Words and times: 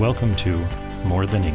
Welcome 0.00 0.34
to 0.36 0.56
More 1.04 1.24
Than 1.24 1.44
Ink. 1.44 1.54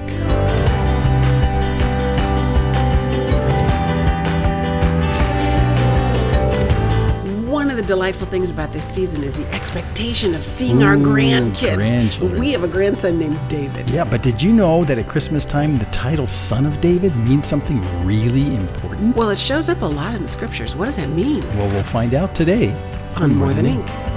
One 7.49 7.69
of 7.69 7.75
the 7.75 7.83
delightful 7.83 8.27
things 8.27 8.49
about 8.49 8.71
this 8.71 8.85
season 8.85 9.25
is 9.25 9.35
the 9.35 9.45
expectation 9.51 10.33
of 10.35 10.45
seeing 10.45 10.83
our 10.83 10.95
grandkids. 10.95 11.75
grandchildren. 11.75 12.39
We 12.39 12.53
have 12.53 12.63
a 12.63 12.69
grandson 12.69 13.19
named 13.19 13.37
David. 13.49 13.89
Yeah, 13.89 14.05
but 14.05 14.23
did 14.23 14.41
you 14.41 14.53
know 14.53 14.85
that 14.85 14.97
at 14.97 15.09
Christmas 15.09 15.43
time 15.43 15.75
the 15.75 15.85
title 15.85 16.25
Son 16.25 16.65
of 16.65 16.79
David 16.79 17.13
means 17.17 17.45
something 17.45 17.81
really 18.05 18.55
important? 18.55 19.17
Well, 19.17 19.31
it 19.31 19.37
shows 19.37 19.67
up 19.67 19.81
a 19.81 19.85
lot 19.85 20.15
in 20.15 20.23
the 20.23 20.29
scriptures. 20.29 20.77
What 20.77 20.85
does 20.85 20.95
that 20.95 21.09
mean? 21.09 21.45
Well, 21.57 21.67
we'll 21.67 21.83
find 21.83 22.13
out 22.13 22.35
today 22.35 22.73
On 23.17 23.35
More 23.35 23.53
Than 23.53 23.65
Ink. 23.65 24.08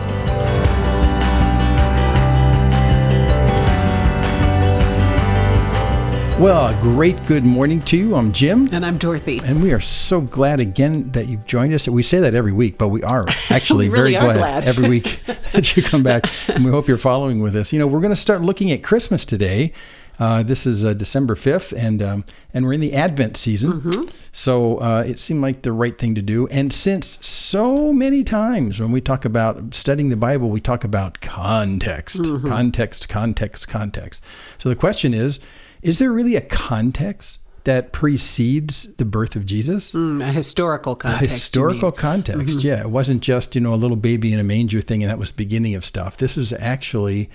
Well, 6.42 6.76
a 6.76 6.82
great 6.82 7.24
good 7.26 7.44
morning 7.44 7.80
to 7.82 7.96
you. 7.96 8.16
I'm 8.16 8.32
Jim. 8.32 8.66
And 8.72 8.84
I'm 8.84 8.98
Dorothy. 8.98 9.40
And 9.44 9.62
we 9.62 9.72
are 9.72 9.80
so 9.80 10.20
glad 10.20 10.58
again 10.58 11.12
that 11.12 11.28
you've 11.28 11.46
joined 11.46 11.72
us. 11.72 11.86
We 11.86 12.02
say 12.02 12.18
that 12.18 12.34
every 12.34 12.50
week, 12.50 12.78
but 12.78 12.88
we 12.88 13.00
are 13.04 13.24
actually 13.50 13.88
We 13.88 13.94
really 13.94 14.14
very 14.14 14.24
glad, 14.24 14.38
glad. 14.38 14.64
every 14.64 14.88
week 14.88 15.20
that 15.52 15.76
you 15.76 15.84
come 15.84 16.02
back. 16.02 16.26
And 16.48 16.64
we 16.64 16.72
hope 16.72 16.88
you're 16.88 16.98
following 16.98 17.42
with 17.42 17.54
us. 17.54 17.72
You 17.72 17.78
know, 17.78 17.86
we're 17.86 18.00
going 18.00 18.10
to 18.10 18.16
start 18.16 18.42
looking 18.42 18.72
at 18.72 18.82
Christmas 18.82 19.24
today. 19.24 19.72
Uh, 20.18 20.42
this 20.42 20.66
is 20.66 20.84
uh, 20.84 20.94
December 20.94 21.36
5th, 21.36 21.72
and 21.76 22.02
um, 22.02 22.24
and 22.52 22.64
we're 22.66 22.72
in 22.74 22.80
the 22.80 22.92
Advent 22.92 23.36
season. 23.36 23.80
Mm-hmm. 23.80 24.08
So 24.32 24.78
uh, 24.78 25.04
it 25.06 25.20
seemed 25.20 25.42
like 25.42 25.62
the 25.62 25.72
right 25.72 25.96
thing 25.96 26.16
to 26.16 26.22
do. 26.22 26.48
And 26.48 26.72
since 26.72 27.24
so 27.24 27.92
many 27.92 28.24
times 28.24 28.80
when 28.80 28.90
we 28.90 29.00
talk 29.00 29.24
about 29.24 29.74
studying 29.74 30.10
the 30.10 30.16
Bible, 30.16 30.50
we 30.50 30.60
talk 30.60 30.82
about 30.82 31.20
context, 31.20 32.16
Mm-hmm. 32.16 32.48
context, 32.48 33.08
context, 33.08 33.68
context. 33.68 34.24
So 34.58 34.68
the 34.68 34.76
question 34.76 35.14
is 35.14 35.38
is 35.82 35.98
there 35.98 36.12
really 36.12 36.36
a 36.36 36.40
context 36.40 37.40
that 37.64 37.92
precedes 37.92 38.94
the 38.96 39.04
birth 39.04 39.36
of 39.36 39.46
Jesus? 39.46 39.92
Mm, 39.92 40.20
a 40.22 40.32
historical 40.32 40.92
A 40.94 40.96
context. 40.96 41.22
you 41.30 41.34
historical 41.34 41.92
context, 41.92 42.64
yeah. 42.64 42.80
It 42.80 42.90
wasn't 42.90 43.22
just, 43.22 43.54
you 43.54 43.60
know, 43.60 43.72
a 43.72 43.76
little 43.76 43.96
baby 43.96 44.32
in 44.32 44.38
a 44.38 44.44
manger 44.44 44.80
thing 44.80 45.02
and 45.02 45.10
that 45.10 45.18
was 45.18 45.30
the 45.30 45.36
beginning 45.36 45.74
of 45.74 45.84
stuff. 45.84 46.16
This 46.16 46.36
is 46.36 46.52
actually 46.52 47.30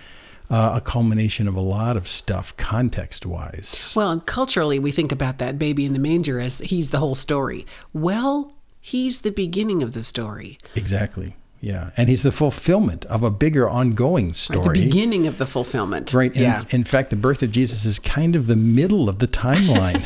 uh, 0.49 0.73
a 0.75 0.81
culmination 0.81 1.47
of 1.47 1.55
a 1.55 1.61
lot 1.61 1.95
of 1.97 2.07
stuff 2.07 2.55
context 2.57 3.25
wise. 3.25 3.93
Well, 3.95 4.11
and 4.11 4.25
culturally, 4.25 4.79
we 4.79 4.91
think 4.91 5.11
about 5.11 5.37
that 5.37 5.57
baby 5.59 5.85
in 5.85 5.93
the 5.93 5.99
manger 5.99 6.39
as 6.39 6.57
he's 6.59 6.89
the 6.89 6.99
whole 6.99 7.15
story. 7.15 7.65
Well, 7.93 8.53
he's 8.81 9.21
the 9.21 9.31
beginning 9.31 9.81
of 9.83 9.93
the 9.93 10.03
story, 10.03 10.57
Exactly. 10.75 11.35
Yeah. 11.61 11.91
And 11.97 12.09
he's 12.09 12.23
the 12.23 12.31
fulfillment 12.31 13.05
of 13.05 13.23
a 13.23 13.31
bigger 13.31 13.69
ongoing 13.69 14.27
right? 14.27 14.35
story. 14.35 14.79
the 14.79 14.85
beginning 14.85 15.27
of 15.27 15.37
the 15.37 15.45
fulfillment. 15.45 16.13
Right. 16.13 16.35
Yeah. 16.35 16.65
in 16.69 16.83
fact, 16.83 17.09
the 17.09 17.15
birth 17.15 17.41
of 17.41 17.51
Jesus 17.51 17.85
is 17.85 17.99
kind 17.99 18.35
of 18.35 18.47
the 18.47 18.55
middle 18.55 19.09
of 19.09 19.19
the 19.19 19.27
timeline 19.27 20.03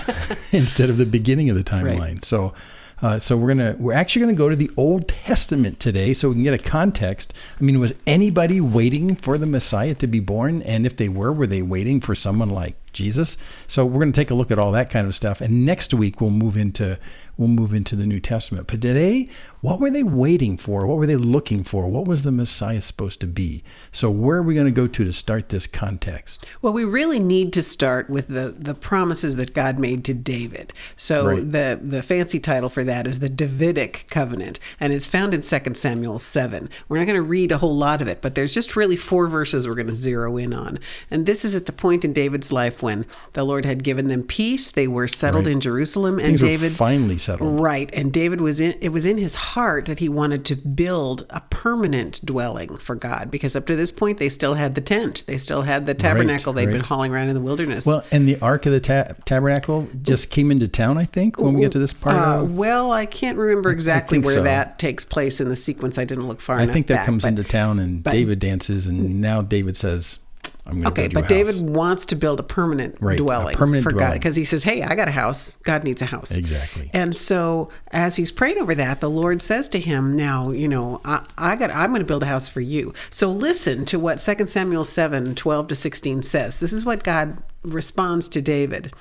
instead 0.54 0.90
of 0.90 0.98
the 0.98 1.06
beginning 1.06 1.50
of 1.50 1.58
the 1.58 1.64
timeline. 1.64 2.24
So, 2.24 2.54
uh, 3.02 3.18
so 3.18 3.36
we're 3.36 3.48
gonna 3.48 3.76
we're 3.80 3.94
actually 3.94 4.22
gonna 4.22 4.34
go 4.34 4.50
to 4.50 4.56
the 4.56 4.70
Old 4.78 5.08
Testament 5.08 5.80
today, 5.80 6.14
so 6.14 6.30
we 6.30 6.36
can 6.36 6.44
get 6.44 6.54
a 6.54 6.64
context. 6.64 7.34
I 7.60 7.64
mean, 7.64 7.80
was 7.80 7.96
anybody 8.06 8.62
waiting 8.62 9.16
for 9.16 9.40
the 9.40 9.48
Messiah 9.48 9.96
to 9.96 10.08
be 10.08 10.20
born? 10.20 10.62
And 10.62 10.86
if 10.86 10.98
they 10.98 11.10
were, 11.10 11.34
were 11.34 11.48
they 11.48 11.64
waiting 11.64 12.00
for 12.00 12.14
someone 12.14 12.50
like 12.50 12.76
Jesus? 12.94 13.38
So 13.68 13.86
we're 13.88 14.02
gonna 14.02 14.12
take 14.12 14.30
a 14.30 14.36
look 14.36 14.52
at 14.52 14.60
all 14.60 14.72
that 14.74 14.92
kind 14.92 15.08
of 15.08 15.16
stuff. 15.16 15.42
And 15.42 15.66
next 15.66 15.96
week 15.96 16.22
we'll 16.22 16.30
move 16.30 16.56
into 16.56 17.00
we'll 17.42 17.50
move 17.50 17.74
into 17.74 17.96
the 17.96 18.06
New 18.06 18.20
Testament. 18.20 18.68
But 18.68 18.82
today, 18.82 19.28
what 19.62 19.80
were 19.80 19.90
they 19.90 20.04
waiting 20.04 20.58
for? 20.58 20.86
What 20.86 20.98
were 20.98 21.08
they 21.08 21.16
looking 21.16 21.64
for? 21.64 21.88
What 21.88 22.06
was 22.06 22.22
the 22.22 22.32
Messiah 22.32 22.82
supposed 22.82 23.20
to 23.22 23.28
be? 23.28 23.64
So 23.92 24.10
where 24.12 24.38
are 24.38 24.44
we 24.44 24.54
going 24.54 24.66
to 24.68 24.72
go 24.72 24.88
to 24.88 25.04
to 25.04 25.12
start 25.14 25.50
this 25.50 25.66
context? 25.68 26.46
Well, 26.62 26.72
we 26.74 26.84
really 26.84 27.20
need 27.20 27.52
to 27.54 27.64
start 27.64 28.10
with 28.10 28.28
the, 28.28 28.56
the 28.58 28.76
promises 28.76 29.36
that 29.38 29.54
God 29.54 29.80
made 29.80 30.06
to 30.06 30.14
David. 30.14 30.72
So 30.96 31.26
Right. 31.26 31.52
the 31.52 31.80
the 31.82 32.02
fancy 32.04 32.40
title 32.40 32.70
for 32.70 32.84
that 32.84 33.08
is 33.08 33.20
the 33.20 33.30
Davidic 33.30 34.06
covenant, 34.10 34.60
and 34.80 34.94
it's 34.94 35.08
found 35.08 35.34
in 35.34 35.42
2 35.42 35.74
Samuel 35.74 36.20
7. 36.20 36.70
We're 36.88 36.98
not 37.00 37.06
going 37.06 37.16
to 37.16 37.22
read 37.22 37.52
a 37.52 37.58
whole 37.58 37.76
lot 37.76 38.02
of 38.02 38.08
it, 38.08 38.22
but 38.22 38.36
there's 38.36 38.54
just 38.54 38.76
really 38.76 38.96
four 38.96 39.28
verses 39.28 39.68
we're 39.68 39.76
going 39.76 39.88
to 39.88 39.96
zero 39.96 40.38
in 40.38 40.54
on. 40.54 40.78
And 41.10 41.26
this 41.26 41.44
is 41.44 41.56
at 41.56 41.66
the 41.66 41.72
point 41.72 42.06
in 42.06 42.14
David's 42.14 42.52
life 42.52 42.84
when 42.84 43.06
the 43.34 43.44
Lord 43.44 43.66
had 43.66 43.84
given 43.84 44.08
them 44.10 44.22
peace. 44.24 44.70
They 44.72 44.88
were 44.88 45.08
settled 45.08 45.46
Right. 45.48 45.54
in 45.54 45.60
Jerusalem, 45.62 46.20
and 46.20 46.38
David 46.38 46.72
finally 46.74 47.18
settled. 47.18 47.31
Right. 47.40 47.90
And 47.94 48.12
David 48.12 48.42
was 48.42 48.60
in 48.60 48.76
it 48.82 48.90
was 48.90 49.06
in 49.06 49.18
his 49.18 49.36
heart 49.36 49.86
that 49.86 50.00
he 50.00 50.10
wanted 50.10 50.44
to 50.46 50.56
build 50.56 51.26
a 51.30 51.42
permanent 51.50 52.26
dwelling 52.26 52.76
for 52.78 52.96
God 52.96 53.30
because 53.32 53.56
up 53.56 53.66
to 53.68 53.76
this 53.76 53.92
point 53.92 54.18
they 54.18 54.30
still 54.30 54.56
had 54.56 54.76
the 54.76 54.82
tent. 54.82 55.24
They 55.28 55.38
still 55.38 55.62
had 55.62 55.86
the 55.86 55.94
tabernacle 55.94 56.54
they'd 56.54 56.72
been 56.72 56.82
hauling 56.84 57.14
around 57.14 57.30
in 57.30 57.36
the 57.36 57.42
wilderness. 57.42 57.86
Well, 57.86 58.04
and 58.12 58.28
the 58.28 58.40
Ark 58.42 58.66
of 58.66 58.72
the 58.72 58.80
ta- 58.80 59.14
Tabernacle 59.26 59.88
just 60.02 60.32
came 60.32 60.52
into 60.52 60.68
town, 60.68 60.98
I 60.98 61.06
think, 61.06 61.40
when 61.40 61.54
we 61.54 61.62
get 61.62 61.72
to 61.74 61.80
this 61.80 61.94
part. 61.94 62.16
uh, 62.16 62.42
of, 62.44 62.56
well, 62.56 62.92
I 62.92 63.06
can't 63.06 63.38
remember 63.38 63.70
exactly 63.72 64.20
where 64.20 64.36
so. 64.36 64.44
that 64.44 64.80
takes 64.80 65.06
place 65.06 65.40
in 65.40 65.50
the 65.50 65.56
sequence. 65.56 65.98
I 65.98 66.06
didn't 66.06 66.28
look 66.28 66.42
far 66.42 66.58
I 66.58 66.64
enough 66.64 66.72
I 66.72 66.74
think 66.74 66.88
that 66.88 66.96
back, 66.96 67.06
comes 67.06 67.24
but- 67.24 67.30
into 67.30 67.44
town, 67.44 67.80
and 67.80 68.04
but- 68.04 68.12
David 68.12 68.40
dances, 68.40 68.88
and 68.88 69.22
now 69.22 69.42
David 69.42 69.78
says, 69.78 70.18
"I'm 70.20 70.20
going 70.22 70.30
to 70.30 70.31
Okay, 70.68 71.08
but 71.08 71.26
a 71.26 71.28
David 71.28 71.56
house." 71.56 71.62
wants 71.62 72.06
to 72.08 72.16
build 72.16 72.40
a 72.40 72.44
permanent 72.44 72.98
Right, 73.00 73.16
a 73.16 73.18
dwelling 73.18 73.56
permanent 73.56 73.84
for 73.84 73.92
God 73.92 74.14
because 74.14 74.36
he 74.36 74.44
says, 74.44 74.64
"Hey, 74.64 74.84
I 74.84 74.96
got 74.96 75.08
a 75.08 75.12
house. 75.12 75.56
God 75.58 75.84
needs 75.84 76.02
a 76.02 76.06
house." 76.06 76.38
Exactly. 76.38 76.90
And 76.94 77.16
so, 77.16 77.70
as 77.92 78.16
he's 78.16 78.32
praying 78.32 78.60
over 78.60 78.76
that, 78.76 79.02
the 79.02 79.10
Lord 79.10 79.42
says 79.42 79.68
to 79.70 79.80
him, 79.80 80.16
"Now, 80.16 80.52
you 80.52 80.68
know, 80.68 81.02
I, 81.04 81.26
I 81.38 81.56
got. 81.56 81.72
I'm 81.72 81.90
going 81.90 82.00
to 82.00 82.06
build 82.06 82.24
a 82.24 82.28
house 82.28 82.48
for 82.48 82.62
you." 82.62 82.94
So 83.10 83.32
listen 83.32 83.86
to 83.86 84.00
what 84.00 84.20
2 84.20 84.48
Samuel 84.48 84.86
7, 84.86 85.36
12 85.36 85.68
to 85.68 85.76
16 85.76 86.24
says. 86.24 86.60
This 86.60 86.74
is 86.74 86.86
what 86.86 87.04
God 87.04 87.38
responds 87.64 88.28
to 88.30 88.42
David. 88.42 88.92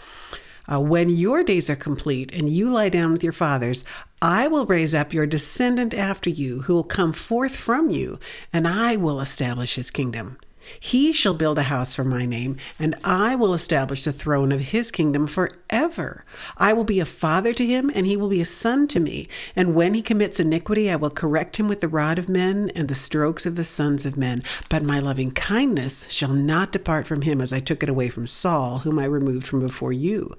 Uh, 0.70 0.80
when 0.80 1.08
your 1.10 1.42
days 1.42 1.68
are 1.68 1.76
complete 1.76 2.32
and 2.32 2.48
you 2.48 2.70
lie 2.70 2.88
down 2.88 3.12
with 3.12 3.24
your 3.24 3.32
fathers, 3.32 3.84
I 4.22 4.46
will 4.48 4.66
raise 4.66 4.94
up 4.94 5.12
your 5.12 5.26
descendant 5.26 5.94
after 5.94 6.30
you, 6.30 6.62
who 6.62 6.74
will 6.74 6.84
come 6.84 7.12
forth 7.12 7.56
from 7.56 7.90
you, 7.90 8.20
and 8.52 8.68
I 8.68 8.96
will 8.96 9.20
establish 9.20 9.74
his 9.74 9.90
kingdom. 9.90 10.38
He 10.78 11.12
shall 11.12 11.34
build 11.34 11.58
a 11.58 11.64
house 11.64 11.96
for 11.96 12.04
my 12.04 12.26
name, 12.26 12.56
and 12.78 12.94
I 13.02 13.34
will 13.34 13.54
establish 13.54 14.04
the 14.04 14.12
throne 14.12 14.52
of 14.52 14.60
his 14.60 14.90
kingdom 14.90 15.26
forever. 15.26 16.24
I 16.56 16.72
will 16.72 16.84
be 16.84 17.00
a 17.00 17.04
father 17.04 17.52
to 17.54 17.66
him, 17.66 17.90
and 17.94 18.06
he 18.06 18.16
will 18.16 18.28
be 18.28 18.40
a 18.40 18.44
son 18.44 18.86
to 18.88 19.00
me. 19.00 19.28
And 19.56 19.74
when 19.74 19.94
he 19.94 20.02
commits 20.02 20.38
iniquity, 20.38 20.90
I 20.90 20.96
will 20.96 21.10
correct 21.10 21.58
him 21.58 21.66
with 21.68 21.80
the 21.80 21.88
rod 21.88 22.18
of 22.18 22.28
men 22.28 22.70
and 22.74 22.88
the 22.88 22.94
strokes 22.94 23.46
of 23.46 23.56
the 23.56 23.64
sons 23.64 24.06
of 24.06 24.16
men. 24.16 24.42
But 24.68 24.82
my 24.82 24.98
loving 24.98 25.32
kindness 25.32 26.10
shall 26.10 26.32
not 26.32 26.72
depart 26.72 27.06
from 27.06 27.22
him, 27.22 27.40
as 27.40 27.52
I 27.52 27.60
took 27.60 27.82
it 27.82 27.88
away 27.88 28.08
from 28.08 28.26
Saul, 28.26 28.78
whom 28.78 28.98
I 28.98 29.04
removed 29.04 29.46
from 29.46 29.60
before 29.60 29.92
you. 29.92 30.34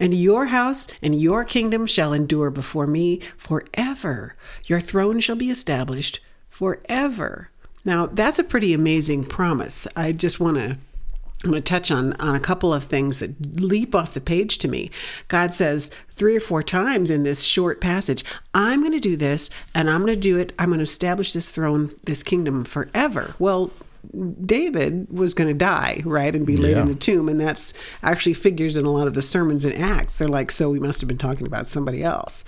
And 0.00 0.14
your 0.14 0.46
house 0.46 0.88
and 1.02 1.14
your 1.14 1.44
kingdom 1.44 1.86
shall 1.86 2.12
endure 2.12 2.50
before 2.50 2.86
me 2.86 3.20
forever. 3.36 4.36
Your 4.66 4.80
throne 4.80 5.20
shall 5.20 5.36
be 5.36 5.50
established 5.50 6.20
forever. 6.48 7.50
Now, 7.88 8.04
that's 8.04 8.38
a 8.38 8.44
pretty 8.44 8.74
amazing 8.74 9.24
promise. 9.24 9.88
I 9.96 10.12
just 10.12 10.38
want 10.38 10.58
to 10.58 10.76
I'm 11.42 11.50
going 11.50 11.62
to 11.62 11.66
touch 11.66 11.90
on, 11.90 12.12
on 12.20 12.34
a 12.34 12.40
couple 12.40 12.74
of 12.74 12.82
things 12.84 13.20
that 13.20 13.60
leap 13.60 13.94
off 13.94 14.12
the 14.12 14.20
page 14.20 14.58
to 14.58 14.68
me. 14.68 14.90
God 15.28 15.54
says 15.54 15.88
three 16.10 16.36
or 16.36 16.40
four 16.40 16.64
times 16.64 17.10
in 17.10 17.22
this 17.22 17.44
short 17.44 17.80
passage, 17.80 18.24
I'm 18.52 18.80
going 18.80 18.92
to 18.92 18.98
do 19.00 19.16
this 19.16 19.48
and 19.74 19.88
I'm 19.88 20.00
going 20.04 20.14
to 20.14 20.20
do 20.20 20.36
it. 20.36 20.52
I'm 20.58 20.66
going 20.70 20.80
to 20.80 20.82
establish 20.84 21.32
this 21.32 21.50
throne, 21.50 21.92
this 22.04 22.24
kingdom 22.24 22.64
forever. 22.64 23.36
Well, 23.38 23.70
David 24.40 25.06
was 25.12 25.32
going 25.32 25.48
to 25.48 25.54
die, 25.54 26.02
right, 26.04 26.34
and 26.34 26.44
be 26.44 26.56
laid 26.56 26.72
Yeah. 26.76 26.82
in 26.82 26.88
the 26.88 26.94
tomb. 26.96 27.28
And 27.28 27.40
that's 27.40 27.72
actually 28.02 28.34
figures 28.34 28.76
in 28.76 28.84
a 28.84 28.90
lot 28.90 29.06
of 29.06 29.14
the 29.14 29.22
sermons 29.22 29.64
and 29.64 29.76
Acts. 29.76 30.18
They're 30.18 30.28
like, 30.28 30.50
so 30.50 30.70
we 30.70 30.80
must 30.80 31.00
have 31.00 31.08
been 31.08 31.18
talking 31.18 31.46
about 31.46 31.68
somebody 31.68 32.02
else. 32.02 32.44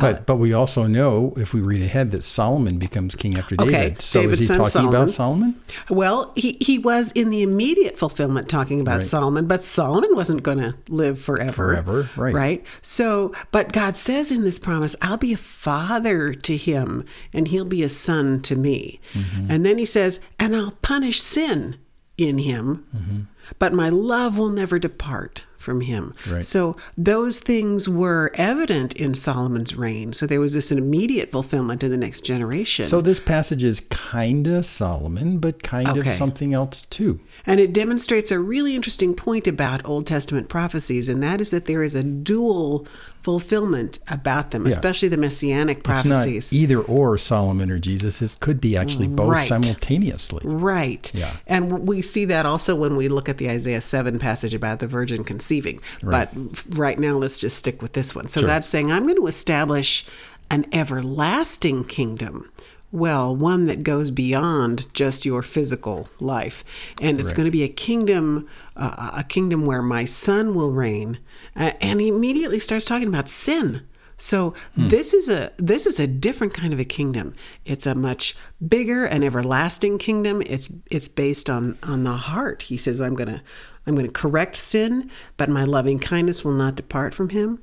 But 0.00 0.24
but 0.24 0.36
we 0.36 0.52
also 0.54 0.86
know 0.86 1.34
if 1.36 1.52
we 1.52 1.60
read 1.60 1.82
ahead 1.82 2.12
that 2.12 2.22
Solomon 2.22 2.78
becomes 2.78 3.14
king 3.14 3.36
after 3.36 3.56
David. 3.56 3.74
Okay, 3.74 3.96
so 3.98 4.22
David's 4.22 4.40
is 4.40 4.48
he 4.48 4.54
son 4.54 4.56
talking 4.56 4.70
Solomon. 4.70 4.94
about 4.94 5.10
Solomon? 5.10 5.60
Well, 5.90 6.32
he, 6.34 6.56
he 6.60 6.78
was 6.78 7.12
in 7.12 7.28
the 7.28 7.42
immediate 7.42 7.98
fulfillment 7.98 8.48
talking 8.48 8.80
about 8.80 8.94
Right. 9.00 9.02
Solomon, 9.02 9.46
but 9.46 9.62
Solomon 9.62 10.16
wasn't 10.16 10.42
going 10.42 10.58
to 10.58 10.74
live 10.88 11.20
forever. 11.20 11.52
Forever, 11.52 12.08
right. 12.16 12.34
Right. 12.34 12.66
So, 12.80 13.34
but 13.50 13.72
God 13.72 13.96
says 13.96 14.32
in 14.32 14.44
this 14.44 14.58
promise, 14.58 14.96
I'll 15.02 15.18
be 15.18 15.34
a 15.34 15.36
father 15.38 16.32
to 16.32 16.56
him 16.56 17.04
and 17.32 17.48
he'll 17.48 17.64
be 17.66 17.82
a 17.82 17.88
son 17.90 18.40
to 18.42 18.56
me. 18.56 18.98
Mm-hmm. 19.12 19.50
And 19.50 19.66
then 19.66 19.76
he 19.76 19.84
says, 19.84 20.20
and 20.38 20.56
I'll 20.56 20.78
punish 20.82 21.20
sin 21.20 21.76
in 22.16 22.38
him, 22.38 23.28
but 23.58 23.72
my 23.72 23.88
love 23.88 24.38
will 24.38 24.50
never 24.50 24.78
depart 24.78 25.44
from 25.62 25.80
him. 25.82 26.14
Right. 26.28 26.44
So 26.44 26.76
those 26.98 27.40
things 27.40 27.88
were 27.88 28.30
evident 28.34 28.92
in 28.94 29.14
Solomon's 29.14 29.74
reign. 29.76 30.12
So 30.12 30.26
there 30.26 30.40
was 30.40 30.54
this 30.54 30.70
immediate 30.72 31.30
fulfillment 31.30 31.82
in 31.82 31.90
the 31.90 31.96
next 31.96 32.22
generation. 32.22 32.86
So 32.86 33.00
this 33.00 33.20
passage 33.20 33.62
is 33.64 33.80
kind 33.90 34.46
of 34.46 34.66
Solomon, 34.66 35.38
but 35.38 35.62
kind 35.62 35.88
Okay. 35.88 36.00
of 36.00 36.14
something 36.16 36.52
else 36.52 36.82
too. 36.90 37.20
And 37.46 37.58
it 37.60 37.72
demonstrates 37.72 38.30
a 38.30 38.38
really 38.38 38.74
interesting 38.76 39.14
point 39.14 39.46
about 39.46 39.86
Old 39.86 40.06
Testament 40.06 40.48
prophecies, 40.48 41.08
and 41.08 41.22
that 41.22 41.40
is 41.40 41.50
that 41.50 41.64
there 41.66 41.82
is 41.82 41.94
a 41.94 42.02
dual 42.02 42.86
fulfillment 43.22 44.00
about 44.10 44.50
them, 44.50 44.66
especially 44.66 45.08
the 45.08 45.16
messianic 45.16 45.84
prophecies. 45.84 46.34
It's 46.36 46.52
not 46.52 46.58
either 46.58 46.80
or 46.80 47.16
Solomon 47.16 47.70
or 47.70 47.78
Jesus. 47.78 48.20
It 48.20 48.36
could 48.40 48.60
be 48.60 48.76
actually 48.76 49.06
both 49.06 49.30
Right. 49.30 49.48
simultaneously. 49.48 50.42
Right. 50.44 51.10
Yeah. 51.14 51.36
And 51.46 51.86
we 51.86 52.02
see 52.02 52.24
that 52.26 52.46
also 52.46 52.74
when 52.74 52.96
we 52.96 53.06
look 53.08 53.28
at 53.28 53.38
the 53.38 53.48
Isaiah 53.48 53.80
7 53.80 54.18
passage 54.18 54.54
about 54.54 54.80
the 54.80 54.88
virgin 54.88 55.22
conceiving. 55.22 55.80
Right. 56.02 56.28
But 56.34 56.76
right 56.76 56.98
now, 56.98 57.16
let's 57.16 57.38
just 57.40 57.56
stick 57.56 57.80
with 57.80 57.92
this 57.92 58.14
one. 58.14 58.26
So 58.26 58.40
Sure. 58.40 58.48
God's 58.48 58.66
saying, 58.66 58.90
I'm 58.90 59.04
going 59.04 59.16
to 59.16 59.28
establish 59.28 60.04
an 60.50 60.66
everlasting 60.72 61.84
kingdom. 61.84 62.50
Well, 62.92 63.34
one 63.34 63.64
that 63.64 63.82
goes 63.82 64.10
beyond 64.10 64.92
just 64.92 65.24
your 65.24 65.42
physical 65.42 66.08
life, 66.20 66.62
and 67.00 67.18
it's 67.18 67.30
Right. 67.30 67.36
going 67.36 67.44
to 67.46 67.50
be 67.50 67.62
a 67.62 67.68
kingdom, 67.68 68.46
uh, 68.76 69.10
a 69.16 69.24
kingdom 69.24 69.64
where 69.64 69.80
my 69.82 70.04
son 70.04 70.54
will 70.54 70.72
reign. 70.72 71.18
Uh, 71.56 71.72
and 71.80 72.00
he 72.02 72.08
immediately 72.08 72.58
starts 72.58 72.84
talking 72.86 73.08
about 73.08 73.30
sin. 73.30 73.80
So 74.18 74.54
this 74.76 75.14
is 75.14 75.28
a 75.28 75.50
this 75.56 75.84
is 75.84 75.98
a 75.98 76.06
different 76.06 76.54
kind 76.54 76.72
of 76.72 76.78
a 76.78 76.84
kingdom. 76.84 77.34
It's 77.64 77.86
a 77.86 77.94
much 77.96 78.36
bigger 78.68 79.04
and 79.04 79.24
everlasting 79.24 79.98
kingdom. 79.98 80.42
It's 80.46 80.72
it's 80.90 81.08
based 81.08 81.50
on 81.50 81.76
on 81.82 82.04
the 82.04 82.12
heart. 82.12 82.62
He 82.64 82.76
says, 82.76 83.00
"I'm 83.00 83.16
gonna 83.16 83.42
I'm 83.84 83.96
gonna 83.96 84.10
correct 84.10 84.54
sin, 84.54 85.10
but 85.36 85.48
my 85.48 85.64
loving 85.64 85.98
kindness 85.98 86.44
will 86.44 86.52
not 86.52 86.76
depart 86.76 87.14
from 87.14 87.30
him." 87.30 87.58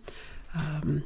Um, 0.57 1.03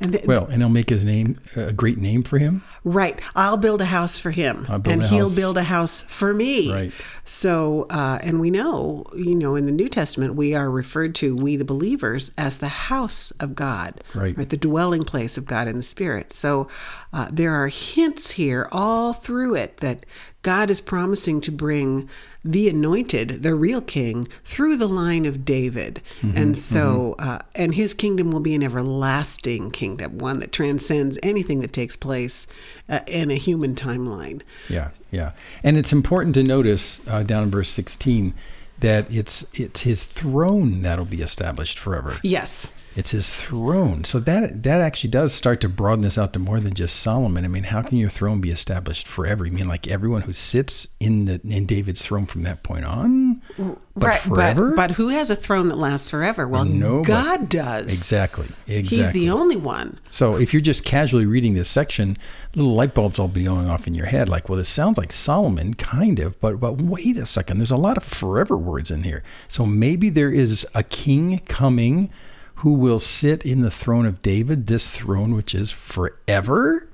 and 0.00 0.12
th- 0.12 0.26
Well, 0.26 0.46
and 0.46 0.62
he'll 0.62 0.68
make 0.68 0.90
his 0.90 1.04
name 1.04 1.38
a 1.56 1.72
great 1.72 1.98
name 1.98 2.22
for 2.22 2.38
him. 2.38 2.62
Right. 2.84 3.20
I'll 3.34 3.56
build 3.56 3.80
a 3.80 3.86
house 3.86 4.18
for 4.18 4.30
him, 4.30 4.66
and 4.68 5.02
he'll 5.02 5.34
build 5.34 5.56
a 5.56 5.64
house 5.64 6.02
for 6.02 6.34
me. 6.34 6.72
Right. 6.72 6.92
So, 7.24 7.86
uh, 7.90 8.18
and 8.22 8.38
we 8.40 8.50
know, 8.50 9.04
you 9.14 9.34
know, 9.34 9.56
in 9.56 9.66
the 9.66 9.72
New 9.72 9.88
Testament, 9.88 10.34
we 10.34 10.54
are 10.54 10.70
referred 10.70 11.14
to, 11.16 11.34
we 11.34 11.56
the 11.56 11.64
believers, 11.64 12.32
as 12.36 12.58
the 12.58 12.68
house 12.68 13.30
of 13.32 13.54
God, 13.54 14.02
Right. 14.14 14.36
The 14.36 14.56
dwelling 14.56 15.04
place 15.04 15.36
of 15.36 15.46
God 15.46 15.66
in 15.68 15.76
the 15.76 15.82
Spirit. 15.82 16.32
So, 16.32 16.68
uh, 17.12 17.28
there 17.32 17.54
are 17.54 17.68
hints 17.68 18.32
here 18.32 18.68
all 18.70 19.12
through 19.12 19.56
it 19.56 19.78
that 19.78 20.06
God 20.42 20.70
is 20.70 20.80
promising 20.80 21.40
to 21.42 21.50
bring 21.50 22.08
the 22.52 22.68
anointed, 22.68 23.42
the 23.42 23.54
real 23.54 23.80
king, 23.80 24.28
through 24.44 24.76
the 24.76 24.86
line 24.86 25.26
of 25.26 25.44
David. 25.44 26.00
Mm-hmm, 26.20 26.36
and 26.36 26.58
so, 26.58 27.16
uh, 27.18 27.40
and 27.54 27.74
his 27.74 27.94
kingdom 27.94 28.30
will 28.30 28.40
be 28.40 28.54
an 28.54 28.62
everlasting 28.62 29.70
kingdom, 29.70 30.18
one 30.18 30.40
that 30.40 30.52
transcends 30.52 31.18
anything 31.22 31.60
that 31.60 31.72
takes 31.72 31.96
place 31.96 32.46
uh, 32.88 33.00
in 33.06 33.30
a 33.30 33.36
human 33.36 33.74
timeline. 33.74 34.42
Yeah, 34.68 34.90
yeah. 35.10 35.32
And 35.64 35.76
it's 35.76 35.92
important 35.92 36.34
to 36.36 36.42
notice 36.42 37.00
uh, 37.08 37.22
down 37.22 37.44
in 37.44 37.50
verse 37.50 37.68
16 37.70 38.32
that 38.80 39.10
it's 39.10 39.46
it's 39.58 39.82
his 39.82 40.04
throne 40.04 40.82
that'll 40.82 41.04
be 41.04 41.22
established 41.22 41.78
forever. 41.78 42.18
Yes. 42.22 42.72
It's 42.96 43.10
his 43.10 43.34
throne. 43.40 44.04
So 44.04 44.18
that 44.20 44.62
that 44.62 44.80
actually 44.80 45.10
does 45.10 45.34
start 45.34 45.60
to 45.62 45.68
broaden 45.68 46.02
this 46.02 46.18
out 46.18 46.32
to 46.34 46.38
more 46.38 46.60
than 46.60 46.74
just 46.74 46.96
Solomon. 46.96 47.44
I 47.44 47.48
mean, 47.48 47.64
how 47.64 47.82
can 47.82 47.98
your 47.98 48.10
throne 48.10 48.40
be 48.40 48.50
established 48.50 49.06
forever? 49.06 49.46
You 49.46 49.52
mean 49.52 49.68
like 49.68 49.88
everyone 49.88 50.22
who 50.22 50.32
sits 50.32 50.88
in 51.00 51.26
the 51.26 51.40
in 51.44 51.66
David's 51.66 52.04
throne 52.04 52.26
from 52.26 52.42
that 52.42 52.62
point 52.62 52.84
on? 52.84 53.42
But 53.58 53.78
right, 53.94 54.20
forever? 54.20 54.70
But, 54.70 54.76
but 54.76 54.90
who 54.92 55.08
has 55.08 55.30
a 55.30 55.36
throne 55.36 55.68
that 55.68 55.76
lasts 55.78 56.10
forever? 56.10 56.46
Well, 56.46 56.64
Nobody. 56.66 57.06
God 57.08 57.48
does. 57.48 57.84
exactly. 57.86 58.48
Exactly. 58.66 58.96
He's 58.98 59.12
the 59.12 59.30
only 59.30 59.56
one. 59.56 59.98
So 60.10 60.36
if 60.36 60.52
you're 60.52 60.60
just 60.60 60.84
casually 60.84 61.24
reading 61.24 61.54
this 61.54 61.70
section, 61.70 62.16
little 62.54 62.74
light 62.74 62.92
bulbs 62.92 63.18
will 63.18 63.28
be 63.28 63.44
going 63.44 63.68
off 63.68 63.86
in 63.86 63.94
your 63.94 64.06
head, 64.06 64.28
like, 64.28 64.48
well, 64.50 64.58
this 64.58 64.68
sounds 64.68 64.98
like 64.98 65.10
Solomon, 65.12 65.72
kind 65.74 66.18
of, 66.20 66.38
but 66.40 66.60
but 66.60 66.82
wait 66.82 67.16
a 67.16 67.24
second, 67.24 67.56
there's 67.58 67.70
a 67.70 67.76
lot 67.78 67.96
of 67.96 68.02
forever 68.04 68.56
words 68.58 68.90
in 68.90 69.04
here. 69.04 69.22
So 69.48 69.64
maybe 69.64 70.10
there 70.10 70.30
is 70.30 70.66
a 70.74 70.82
king 70.82 71.38
coming 71.46 72.10
who 72.56 72.74
will 72.74 72.98
sit 72.98 73.44
in 73.44 73.62
the 73.62 73.70
throne 73.70 74.04
of 74.06 74.20
David, 74.22 74.66
this 74.66 74.90
throne 74.90 75.34
which 75.34 75.54
is 75.54 75.70
forever. 75.70 76.88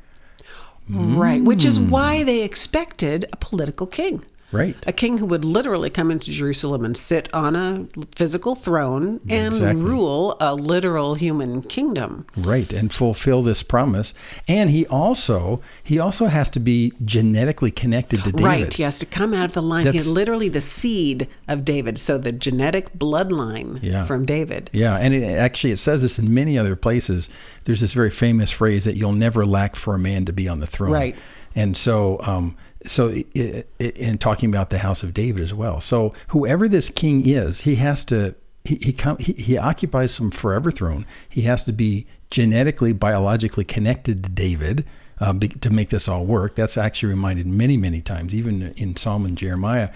Right. 0.88 1.42
Which 1.42 1.62
Hmm. 1.62 1.68
is 1.68 1.80
why 1.80 2.22
they 2.24 2.42
expected 2.42 3.24
a 3.32 3.36
political 3.36 3.86
king. 3.86 4.24
Right. 4.52 4.76
A 4.86 4.92
king 4.92 5.18
who 5.18 5.26
would 5.26 5.44
literally 5.44 5.88
come 5.90 6.10
into 6.10 6.30
Jerusalem 6.30 6.84
and 6.84 6.96
sit 6.96 7.32
on 7.34 7.56
a 7.56 7.86
physical 8.14 8.54
throne 8.54 9.20
and 9.28 9.54
Exactly. 9.54 9.82
rule 9.82 10.36
a 10.40 10.54
literal 10.54 11.14
human 11.14 11.62
kingdom. 11.62 12.26
Right, 12.36 12.72
and 12.72 12.92
fulfill 12.92 13.42
this 13.42 13.62
promise. 13.62 14.12
And 14.46 14.70
he 14.70 14.86
also 14.86 15.60
he 15.82 15.98
also 15.98 16.26
has 16.26 16.50
to 16.50 16.60
be 16.60 16.92
genetically 17.04 17.70
connected 17.70 18.18
to 18.24 18.32
David. 18.32 18.44
Right. 18.44 18.74
He 18.74 18.82
has 18.82 18.98
to 18.98 19.06
come 19.06 19.32
out 19.34 19.46
of 19.46 19.52
the 19.54 19.62
line. 19.62 19.84
That's- 19.84 20.04
He's 20.04 20.12
literally 20.12 20.48
the 20.48 20.60
seed 20.60 21.28
of 21.48 21.64
David. 21.64 21.98
So 21.98 22.18
the 22.18 22.32
genetic 22.32 22.92
bloodline 22.98 23.78
Yeah. 23.82 24.04
from 24.04 24.24
David. 24.24 24.70
Yeah, 24.72 24.96
and 24.96 25.14
it, 25.14 25.24
actually, 25.24 25.72
it 25.72 25.78
says 25.78 26.02
this 26.02 26.18
in 26.18 26.32
many 26.32 26.58
other 26.58 26.76
places. 26.76 27.28
There's 27.64 27.80
this 27.80 27.92
very 27.92 28.10
famous 28.10 28.50
phrase 28.50 28.84
that 28.84 28.96
you'll 28.96 29.12
never 29.12 29.46
lack 29.46 29.76
for 29.76 29.94
a 29.94 29.98
man 29.98 30.24
to 30.26 30.32
be 30.32 30.48
on 30.48 30.60
the 30.60 30.66
throne. 30.66 30.92
Right. 30.92 31.16
And 31.54 31.76
so, 31.76 32.18
um, 32.22 32.56
so 32.86 33.08
it, 33.08 33.68
it, 33.78 33.96
in 33.96 34.18
talking 34.18 34.48
about 34.48 34.70
the 34.70 34.78
house 34.78 35.02
of 35.02 35.14
David 35.14 35.42
as 35.42 35.54
well. 35.54 35.80
So 35.80 36.12
whoever 36.28 36.68
this 36.68 36.90
king 36.90 37.28
is, 37.28 37.62
he 37.62 37.76
has 37.76 38.04
to 38.06 38.34
he 38.64 38.76
he, 38.76 38.92
come, 38.92 39.18
he 39.18 39.32
he 39.32 39.58
occupies 39.58 40.12
some 40.14 40.30
forever 40.30 40.70
throne. 40.70 41.06
He 41.28 41.42
has 41.42 41.64
to 41.64 41.72
be 41.72 42.06
genetically, 42.30 42.92
biologically 42.92 43.64
connected 43.64 44.24
to 44.24 44.30
David. 44.30 44.84
Uh, 45.20 45.32
be, 45.32 45.46
to 45.46 45.70
make 45.70 45.90
this 45.90 46.08
all 46.08 46.24
work, 46.24 46.56
that's 46.56 46.76
actually 46.76 47.10
reminded 47.10 47.46
many, 47.46 47.76
many 47.76 48.00
times, 48.00 48.34
even 48.34 48.72
in 48.76 48.96
Psalm 48.96 49.24
and 49.24 49.38
Jeremiah. 49.38 49.90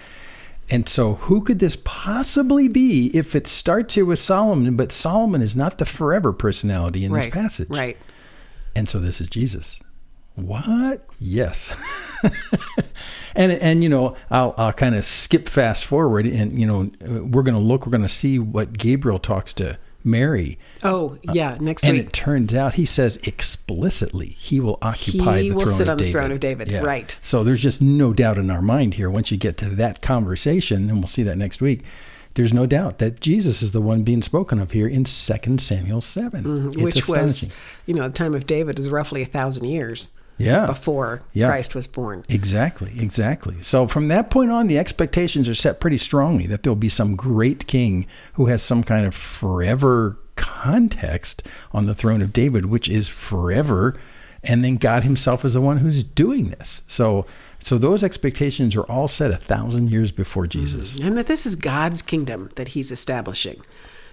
And 0.70 0.88
so, 0.88 1.14
who 1.14 1.42
could 1.42 1.58
this 1.58 1.76
possibly 1.84 2.68
be 2.68 3.10
if 3.14 3.34
it 3.34 3.46
starts 3.46 3.94
here 3.94 4.04
with 4.04 4.18
Solomon, 4.18 4.76
but 4.76 4.92
Solomon 4.92 5.42
is 5.42 5.56
not 5.56 5.78
the 5.78 5.86
forever 5.86 6.32
personality 6.32 7.04
in 7.04 7.12
right. 7.12 7.24
this 7.24 7.30
passage? 7.32 7.68
Right. 7.68 7.96
And 8.76 8.88
so, 8.88 9.00
this 9.00 9.20
is 9.20 9.28
Jesus. 9.28 9.80
What? 10.34 11.06
Yes. 11.18 11.74
and 13.34 13.52
and 13.52 13.82
you 13.82 13.88
know, 13.88 14.16
I'll 14.30 14.54
I'll 14.56 14.72
kind 14.72 14.94
of 14.94 15.04
skip 15.04 15.48
fast 15.48 15.84
forward, 15.84 16.26
and 16.26 16.58
you 16.58 16.66
know, 16.66 16.90
we're 17.22 17.42
going 17.42 17.54
to 17.54 17.60
look, 17.60 17.86
we're 17.86 17.92
going 17.92 18.02
to 18.02 18.08
see 18.08 18.38
what 18.38 18.76
Gabriel 18.76 19.18
talks 19.18 19.52
to 19.54 19.78
Mary, 20.06 20.56
Oh, 20.84 21.18
yeah. 21.32 21.56
Next 21.60 21.82
and 21.82 21.94
week. 21.94 22.00
And 22.00 22.08
it 22.08 22.12
turns 22.12 22.54
out 22.54 22.74
he 22.74 22.84
says 22.84 23.16
explicitly 23.24 24.28
he 24.38 24.60
will 24.60 24.78
occupy 24.80 25.40
He 25.40 25.50
the 25.50 25.56
will 25.56 25.64
throne 25.64 25.74
sit 25.74 25.88
of 25.88 25.92
on 25.92 25.96
the 25.98 26.04
David. 26.04 26.12
throne 26.12 26.30
of 26.32 26.40
David, 26.40 26.72
right. 26.72 27.18
So 27.20 27.42
there's 27.42 27.62
just 27.62 27.82
no 27.82 28.12
doubt 28.12 28.38
in 28.38 28.48
our 28.48 28.62
mind 28.62 28.94
here. 28.94 29.10
Once 29.10 29.32
you 29.32 29.36
get 29.36 29.56
to 29.58 29.68
that 29.70 30.02
conversation, 30.02 30.88
and 30.88 30.98
we'll 31.00 31.08
see 31.08 31.24
that 31.24 31.36
next 31.36 31.60
week, 31.60 31.82
there's 32.34 32.52
no 32.52 32.66
doubt 32.66 32.98
that 32.98 33.20
Jesus 33.20 33.62
is 33.62 33.72
the 33.72 33.80
one 33.80 34.04
being 34.04 34.22
spoken 34.22 34.60
of 34.60 34.70
here 34.70 34.86
in 34.86 35.04
2 35.04 35.58
Samuel 35.58 36.00
7. 36.00 36.44
Mm-hmm. 36.44 36.84
which 36.84 37.08
was, 37.08 37.52
you 37.86 37.94
know, 37.94 38.06
the 38.06 38.14
time 38.14 38.34
of 38.34 38.46
David 38.46 38.78
is 38.78 38.88
roughly 38.88 39.22
a 39.22 39.26
thousand 39.26 39.64
years 39.64 40.12
Yeah. 40.38 40.66
before 40.66 41.22
Yeah. 41.32 41.48
Christ 41.48 41.74
was 41.74 41.86
born. 41.86 42.24
Exactly, 42.28 42.92
exactly. 42.98 43.56
So 43.62 43.86
from 43.86 44.08
that 44.08 44.30
point 44.30 44.50
on, 44.50 44.66
the 44.66 44.78
expectations 44.78 45.48
are 45.48 45.54
set 45.54 45.80
pretty 45.80 45.98
strongly 45.98 46.46
that 46.48 46.62
there'll 46.62 46.76
be 46.76 46.88
some 46.90 47.16
great 47.16 47.66
king 47.66 48.06
who 48.34 48.46
has 48.46 48.62
some 48.62 48.82
kind 48.84 49.06
of 49.06 49.14
forever 49.14 50.18
context 50.36 51.46
on 51.72 51.86
the 51.86 51.94
throne 51.94 52.20
of 52.22 52.32
David, 52.32 52.66
which 52.66 52.88
is 52.88 53.08
forever, 53.08 53.98
and 54.44 54.62
then 54.64 54.76
God 54.76 55.04
Himself 55.04 55.44
is 55.44 55.54
the 55.54 55.60
one 55.60 55.78
who's 55.78 56.04
doing 56.04 56.48
this. 56.50 56.82
So, 56.86 57.24
so 57.58 57.78
those 57.78 58.04
expectations 58.04 58.76
are 58.76 58.84
all 58.84 59.08
set 59.08 59.30
a 59.30 59.36
thousand 59.36 59.90
years 59.90 60.12
before 60.12 60.46
Jesus. 60.46 61.00
And 61.00 61.16
that 61.16 61.26
this 61.26 61.46
is 61.46 61.56
God's 61.56 62.02
kingdom 62.02 62.50
that 62.56 62.68
he's 62.68 62.92
establishing. 62.92 63.60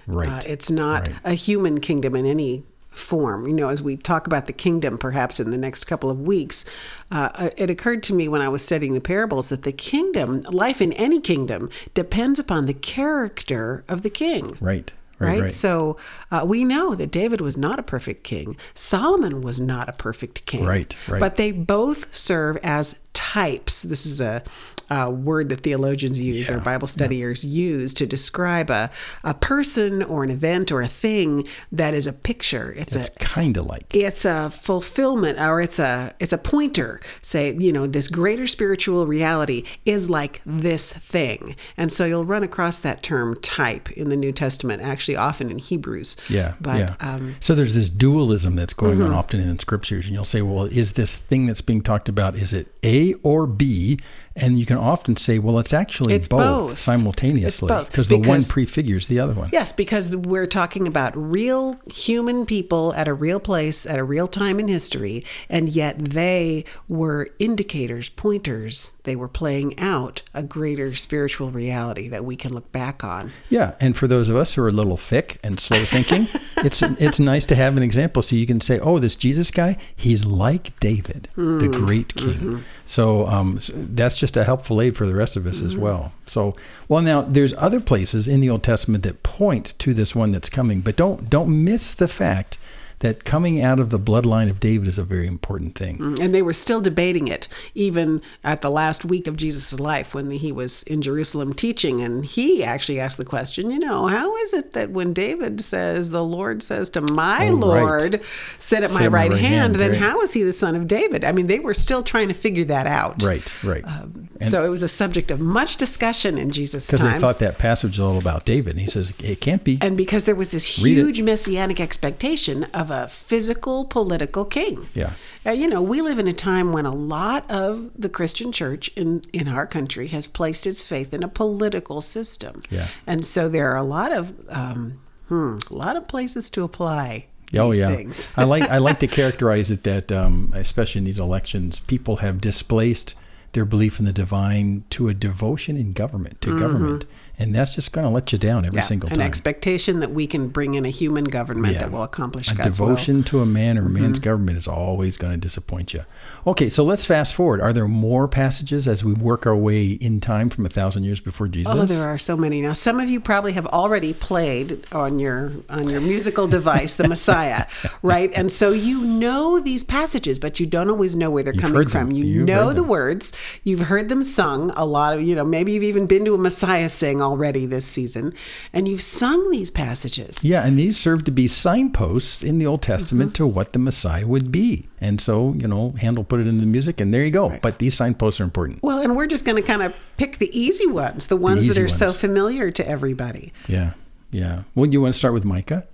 Right. 0.08 0.28
Uh, 0.30 0.42
it's 0.48 0.72
not 0.72 1.08
Right. 1.08 1.18
a 1.24 1.34
human 1.34 1.80
kingdom 1.82 2.16
in 2.16 2.26
any 2.26 2.64
form. 2.94 3.48
You 3.48 3.54
know, 3.54 3.70
as 3.70 3.82
we 3.82 3.98
talk 3.98 4.28
about 4.28 4.46
the 4.46 4.54
kingdom 4.54 4.98
perhaps 4.98 5.40
in 5.40 5.52
the 5.52 5.58
next 5.58 5.86
couple 5.86 6.10
of 6.10 6.22
weeks, 6.22 6.66
uh, 7.12 7.50
it 7.58 7.70
occurred 7.70 8.04
to 8.04 8.14
me 8.14 8.28
when 8.28 8.42
I 8.42 8.50
was 8.50 8.64
studying 8.64 8.94
the 8.94 9.02
parables 9.02 9.50
that 9.50 9.64
the 9.64 9.72
kingdom, 9.72 10.42
life 10.42 10.82
in 10.82 10.94
any 10.94 11.20
kingdom, 11.20 11.70
depends 11.94 12.40
upon 12.40 12.66
the 12.66 12.74
character 12.74 13.84
of 13.88 14.04
the 14.04 14.10
king. 14.10 14.58
Right. 14.60 14.92
Right. 15.20 15.30
Right. 15.30 15.42
right. 15.44 15.52
So 15.52 15.98
uh, 16.32 16.44
we 16.46 16.66
know 16.66 16.96
that 16.96 17.12
David 17.12 17.40
was 17.40 17.56
not 17.56 17.80
a 17.80 17.84
perfect 17.84 18.24
king. 18.24 18.58
Solomon 18.74 19.42
was 19.42 19.60
not 19.60 19.88
a 19.88 19.94
perfect 19.94 20.46
king. 20.46 20.66
Right, 20.66 20.94
right. 21.08 21.20
But 21.20 21.36
they 21.36 21.52
both 21.52 22.14
serve 22.14 22.58
as 22.64 23.00
types. 23.14 23.84
This 23.84 24.06
is 24.06 24.20
a, 24.22 24.44
a 24.90 25.10
word 25.10 25.50
that 25.50 25.62
theologians 25.62 26.20
use 26.20 26.50
or 26.50 26.60
Bible 26.60 26.88
studiers 26.88 27.46
use 27.46 27.94
to 27.96 28.06
describe 28.06 28.70
a, 28.70 28.90
a 29.24 29.34
person 29.34 30.04
or 30.04 30.24
an 30.24 30.30
event 30.30 30.72
or 30.72 30.82
a 30.82 30.88
thing 30.88 31.48
that 31.72 31.94
is 31.94 32.06
a 32.08 32.14
picture. 32.14 32.74
It's, 32.76 32.96
It's 32.96 33.10
a 33.10 33.12
kind 33.20 33.58
of 33.58 33.66
like. 33.66 33.86
it's 33.96 34.26
a 34.26 34.50
fulfillment 34.50 35.40
or 35.40 35.62
it's 35.62 35.80
a 35.80 36.14
it's 36.20 36.34
a 36.34 36.38
pointer 36.38 37.00
say 37.22 37.56
you 37.58 37.72
know 37.72 37.88
this 37.88 38.08
greater 38.08 38.46
spiritual 38.48 39.06
reality 39.08 39.64
is 39.86 40.10
like 40.10 40.42
this 40.46 40.92
thing 40.94 41.56
and 41.78 41.92
so 41.92 42.06
you'll 42.06 42.26
run 42.26 42.44
across 42.44 42.80
that 42.80 43.02
term 43.04 43.36
type 43.42 43.90
in 43.92 44.10
the 44.10 44.18
new 44.18 44.32
testament 44.32 44.82
actually 44.82 45.16
often 45.16 45.50
in 45.50 45.58
hebrews 45.60 46.18
Yeah, 46.30 46.54
but 46.60 46.80
yeah. 46.80 46.96
um 47.00 47.14
Mm-hmm. 47.24 47.32
so 47.40 47.54
there's 47.56 47.74
this 47.76 47.90
dualism 47.90 48.56
that's 48.56 48.74
going 48.74 49.02
on 49.02 49.12
often 49.12 49.40
in 49.40 49.54
the 49.54 49.60
scriptures, 49.60 50.08
and 50.08 50.16
you'll 50.16 50.26
say, 50.26 50.42
"Well, 50.42 50.66
is 50.66 50.94
this 50.94 51.16
thing 51.16 51.46
that's 51.46 51.62
being 51.62 51.82
talked 51.82 52.10
about 52.10 52.36
is 52.36 52.52
it 52.54 52.68
A 52.82 53.03
or 53.24 53.46
B?" 53.46 54.00
And 54.36 54.58
you 54.58 54.66
can 54.66 54.78
often 54.78 55.16
say, 55.16 55.38
"Well, 55.38 55.60
it's 55.60 55.74
actually 55.74 56.16
It's 56.16 56.28
both, 56.28 56.70
both. 56.70 56.80
simultaneously 56.80 57.68
both, 57.68 57.92
because 57.92 58.08
the 58.08 58.18
one 58.18 58.44
prefigures 58.44 59.08
the 59.08 59.20
other 59.20 59.34
one." 59.34 59.50
Yes, 59.54 59.72
because 59.72 60.16
we're 60.16 60.48
talking 60.48 60.88
about 60.88 61.16
real 61.16 61.80
human 61.94 62.46
people 62.46 62.94
at 62.96 63.08
a 63.08 63.14
real 63.14 63.40
place 63.40 63.86
at 63.86 64.00
a 64.00 64.04
real 64.04 64.28
time 64.28 64.60
in 64.60 64.68
history, 64.68 65.24
and 65.50 65.70
yet 65.70 66.00
they 66.00 66.66
were 66.88 67.30
indicators, 67.40 68.10
pointers. 68.10 68.94
They 69.04 69.16
were 69.16 69.28
playing 69.28 69.78
out 69.80 70.24
a 70.34 70.44
greater 70.44 70.96
spiritual 70.96 71.52
reality 71.52 72.10
that 72.10 72.26
we 72.26 72.36
can 72.36 72.54
look 72.54 72.72
back 72.72 73.04
on. 73.04 73.32
Yeah, 73.50 73.74
and 73.80 73.96
for 73.96 74.08
those 74.08 74.30
of 74.30 74.36
us 74.36 74.56
who 74.56 74.64
are 74.64 74.70
a 74.70 74.72
little 74.74 74.98
thick 74.98 75.40
and 75.44 75.60
slow 75.60 75.84
thinking, 75.84 76.28
it's 76.66 76.82
it's 76.82 77.20
nice 77.20 77.46
to 77.48 77.56
have 77.56 77.78
an 77.78 77.84
example 77.84 78.22
so 78.22 78.36
you 78.36 78.48
can 78.48 78.62
say, 78.62 78.80
"Oh, 78.80 79.00
this 79.00 79.16
Jesus 79.16 79.52
guy, 79.52 79.78
he's 79.96 80.26
like 80.26 80.80
David, 80.80 81.30
the 81.36 81.42
mm-hmm. 81.42 81.86
great 81.86 82.16
king." 82.16 82.34
Mm-hmm. 82.34 82.58
So 82.94 83.26
um, 83.26 83.60
that's 83.74 84.20
just 84.20 84.38
a 84.38 84.44
helpful 84.44 84.80
aid 84.80 84.96
for 84.96 85.08
the 85.08 85.16
rest 85.16 85.36
of 85.36 85.48
us 85.48 85.64
as 85.64 85.76
well. 85.76 86.12
So, 86.28 86.56
well, 86.88 87.02
now 87.02 87.24
there's 87.24 87.56
other 87.56 87.80
places 87.80 88.28
in 88.28 88.40
the 88.40 88.52
Old 88.52 88.62
Testament 88.62 89.04
that 89.04 89.24
point 89.24 89.74
to 89.80 89.96
this 89.96 90.14
one 90.14 90.32
that's 90.32 90.48
coming, 90.48 90.82
but 90.82 90.96
don't 90.96 91.28
don't 91.28 91.64
miss 91.64 91.96
the 91.96 92.08
fact 92.08 92.60
that 93.04 93.24
coming 93.26 93.62
out 93.62 93.80
of 93.80 93.90
the 93.90 94.00
bloodline 94.00 94.50
of 94.50 94.60
David 94.60 94.88
is 94.88 94.98
a 94.98 95.04
very 95.04 95.28
important 95.28 95.76
thing. 95.76 95.98
Mm, 96.00 96.20
and 96.20 96.34
they 96.34 96.42
were 96.42 96.54
still 96.54 96.82
debating 96.82 97.28
it 97.28 97.48
even 97.76 98.22
at 98.44 98.62
the 98.62 98.70
last 98.70 99.06
week 99.06 99.28
of 99.28 99.36
Jesus' 99.38 99.80
life 99.80 100.16
when 100.16 100.32
he 100.32 100.52
was 100.52 100.84
in 100.84 101.02
Jerusalem 101.02 101.54
teaching. 101.54 102.02
And 102.02 102.26
he 102.26 102.64
actually 102.64 103.00
asked 103.00 103.18
the 103.18 103.26
question, 103.26 103.70
you 103.70 103.78
know, 103.80 104.08
how 104.08 104.36
is 104.38 104.54
it 104.54 104.72
that 104.72 104.90
when 104.92 105.14
David 105.14 105.62
says, 105.62 106.12
the 106.12 106.24
Lord 106.24 106.64
says 106.64 106.90
to 106.92 107.02
my 107.02 107.50
Oh, 107.50 107.52
right. 107.52 107.82
Lord, 107.84 108.24
sit 108.58 108.84
at 108.84 108.90
my 108.90 108.94
Sit 108.98 109.06
at 109.06 109.12
my 109.12 109.18
right, 109.20 109.30
right 109.32 109.40
hand, 109.40 109.54
hand, 109.54 109.76
then 109.76 109.92
right. 109.92 110.00
how 110.00 110.22
is 110.22 110.34
he 110.34 110.44
the 110.44 110.54
son 110.54 110.76
of 110.76 110.88
David? 110.88 111.24
I 111.24 111.32
mean, 111.34 111.48
they 111.48 111.60
were 111.60 111.74
still 111.74 112.04
trying 112.04 112.30
to 112.30 112.34
figure 112.34 112.66
that 112.66 112.88
out. 112.88 113.22
Right, 113.22 113.64
right. 113.64 113.84
Um, 113.86 114.30
and- 114.40 114.48
so 114.50 114.66
it 114.66 114.70
was 114.70 114.82
a 114.84 114.88
subject 114.90 115.30
of 115.32 115.40
much 115.40 115.78
discussion 115.78 116.38
in 116.38 116.50
Jesus' 116.52 116.88
because 116.88 117.02
time. 117.02 117.14
they 117.14 117.20
thought 117.20 117.40
that 117.40 117.58
passage 117.58 117.98
was 117.98 118.00
all 118.00 118.18
about 118.18 118.46
David. 118.46 118.72
And 118.72 118.80
he 118.80 118.88
says, 118.88 119.14
it 119.20 119.40
can't 119.42 119.64
be. 119.64 119.78
and 119.82 119.96
because 119.98 120.24
there 120.26 120.36
was 120.36 120.50
this 120.52 120.80
Read 120.80 120.98
it. 120.98 121.02
huge 121.02 121.22
messianic 121.22 121.80
expectation 121.80 122.64
of 122.74 122.92
a 122.94 123.08
physical 123.08 123.86
political 123.86 124.46
king. 124.46 124.88
Yeah. 124.94 125.14
Uh, 125.46 125.52
you 125.52 125.68
know, 125.68 125.82
we 125.82 126.02
live 126.02 126.20
in 126.20 126.28
a 126.28 126.34
time 126.34 126.72
when 126.72 126.86
a 126.86 126.94
lot 126.94 127.50
of 127.50 127.92
the 127.98 128.10
Christian 128.10 128.52
church 128.52 128.90
in, 128.96 129.22
in 129.34 129.48
our 129.48 129.66
country 129.66 130.08
has 130.08 130.28
placed 130.28 130.68
its 130.68 130.84
faith 130.84 131.14
in 131.14 131.24
a 131.24 131.28
political 131.28 132.02
system. 132.02 132.62
Yeah. 132.70 132.88
And 133.08 133.26
so 133.26 133.50
there 133.50 133.72
are 133.72 133.78
a 133.78 133.84
lot 133.84 134.12
of 134.12 134.34
um, 134.50 135.02
hmm, 135.28 135.58
a 135.70 135.74
lot 135.74 135.96
of 135.96 136.08
places 136.08 136.50
to 136.52 136.64
apply 136.64 137.28
Oh 137.56 137.72
yeah. 137.72 138.04
I 138.36 138.44
like 138.46 138.64
I 138.64 138.78
like 138.80 139.00
to 139.00 139.08
characterize 139.20 139.70
it 139.70 139.84
that 139.84 140.12
um, 140.12 140.52
especially 140.56 141.00
in 141.00 141.06
these 141.06 141.20
elections, 141.20 141.80
people 141.80 142.18
have 142.18 142.42
displaced 142.42 143.16
their 143.52 143.66
belief 143.66 144.00
in 144.00 144.06
the 144.06 144.14
divine 144.14 144.84
to 144.90 145.08
a 145.08 145.14
devotion 145.14 145.78
in 145.78 145.94
government 145.94 146.42
to 146.42 146.58
government, 146.58 147.06
and 147.40 147.54
that's 147.54 147.76
just 147.76 147.92
going 147.94 148.06
to 148.06 148.12
let 148.12 148.32
you 148.32 148.38
down 148.38 148.66
every. 148.66 148.78
Yeah, 148.78 148.84
single 148.84 149.10
time. 149.10 149.20
an 149.20 149.26
expectation 149.26 150.00
that 150.02 150.12
we 150.12 150.28
can 150.28 150.48
bring 150.50 150.76
in 150.76 150.86
a 150.86 150.90
human 150.90 151.24
government 151.26 151.74
Yeah. 151.74 151.80
that 151.82 151.92
will 151.92 152.04
accomplish 152.04 152.52
a 152.52 152.56
God's 152.56 152.80
will. 152.80 152.88
devotion 152.88 153.24
to 153.24 153.42
a 153.42 153.46
man 153.46 153.78
or 153.78 153.86
a 153.86 153.90
man's 153.90 154.20
Mm-hmm. 154.20 154.24
government 154.24 154.58
is 154.58 154.68
always 154.68 155.18
going 155.18 155.34
to 155.34 155.38
disappoint 155.40 155.94
you. 155.94 156.04
Okay, 156.46 156.70
so 156.70 156.84
let's 156.84 157.06
fast 157.06 157.34
forward. 157.34 157.62
Are 157.62 157.74
there 157.74 157.88
more 157.88 158.28
passages 158.28 158.88
as 158.88 159.04
we 159.04 159.14
work 159.14 159.46
our 159.48 159.56
way 159.56 159.86
in 159.88 160.20
time 160.20 160.50
from 160.50 160.66
a 160.66 160.70
thousand 160.70 161.04
years 161.06 161.20
before 161.22 161.48
Jesus? 161.48 161.74
Oh, 161.74 161.86
there 161.86 162.08
are 162.08 162.18
so 162.18 162.36
many 162.38 162.62
now. 162.62 162.74
Some 162.74 163.00
of 163.00 163.10
you 163.10 163.20
probably 163.20 163.54
have 163.54 163.66
already 163.68 164.14
played 164.14 164.86
on 164.94 165.20
your 165.20 165.52
on 165.70 165.90
your 165.90 166.02
musical 166.02 166.48
device, 166.48 166.96
the 166.96 167.08
Messiah, 167.08 167.66
right? 168.04 168.32
And 168.36 168.52
so 168.52 168.72
you 168.72 169.02
know 169.04 169.60
these 169.60 169.84
passages, 169.84 170.38
but 170.40 170.60
you 170.60 170.66
don't 170.66 170.90
always 170.90 171.16
know 171.16 171.32
where 171.32 171.44
they're 171.44 171.54
coming 171.54 171.88
from. 171.88 172.12
You 172.12 172.26
You've 172.26 172.46
know 172.48 172.74
the 172.74 172.84
words, 172.84 173.34
you've 173.64 173.82
heard 173.82 174.10
them 174.10 174.24
sung. 174.24 174.72
A 174.76 174.86
lot 174.86 175.14
of 175.18 175.22
you 175.24 175.36
know, 175.36 175.46
maybe 175.46 175.72
you've 175.72 175.84
even 175.84 176.06
been 176.08 176.26
to 176.26 176.36
a 176.36 176.38
Messiah 176.38 176.90
sing 176.90 177.22
already 177.24 177.66
this 177.66 177.86
season, 177.86 178.34
and 178.74 178.88
you've 178.88 179.02
sung 179.02 179.50
these 179.50 179.72
passages. 179.72 180.46
Yeah, 180.46 180.64
and 180.66 180.78
these 180.78 180.98
serve 181.00 181.24
to 181.26 181.32
be 181.32 181.48
signposts 181.48 182.44
in 182.44 182.60
the 182.60 182.68
Old 182.68 182.82
Testament 182.84 183.30
Mm-hmm. 183.34 183.44
to 183.44 183.48
what 183.48 183.74
the 183.74 183.80
Messiah 183.80 184.28
would 184.28 184.52
be. 184.52 184.88
And 185.02 185.20
so, 185.20 185.54
you 185.58 185.68
know, 185.68 185.92
Handel 186.00 186.24
put 186.24 186.40
it 186.40 186.48
into 186.48 186.62
the 186.62 186.68
music, 186.68 187.00
and 187.02 187.14
there 187.14 187.24
you 187.26 187.32
go. 187.32 187.58
But 187.62 187.80
these 187.80 187.96
signposts 187.96 188.40
are 188.40 188.44
important. 188.44 188.84
Well, 188.84 189.00
and 189.00 189.16
we're 189.16 189.28
just 189.28 189.46
going 189.46 189.56
to 189.56 189.68
kind 189.68 189.82
of 189.82 189.94
pick 190.18 190.38
the 190.38 190.50
easy 190.58 190.88
ones, 190.88 191.28
the 191.28 191.36
ones 191.38 191.68
that 191.68 191.74
easy 191.74 191.82
are 191.84 191.88
so 191.88 192.10
familiar 192.12 192.70
to 192.72 192.88
everybody. 192.88 193.52
Yeah, 193.68 193.94
yeah. 194.32 194.64
Well, 194.76 194.86
you 194.90 195.02
want 195.02 195.14
to 195.14 195.18
start 195.18 195.34
with 195.34 195.46
Micah, 195.46 195.88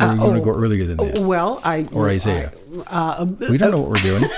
or 0.00 0.06
you 0.14 0.20
want 0.20 0.36
to 0.36 0.44
go 0.44 0.50
earlier 0.52 0.84
than 0.86 0.96
that, 0.98 1.18
Well, 1.18 1.60
I 1.64 1.86
or 1.92 2.08
Isaiah? 2.08 2.50
uh, 2.86 3.26
we 3.48 3.58
don't 3.58 3.70
know 3.70 3.80
what 3.80 3.90
we're 3.90 4.02
doing. 4.02 4.24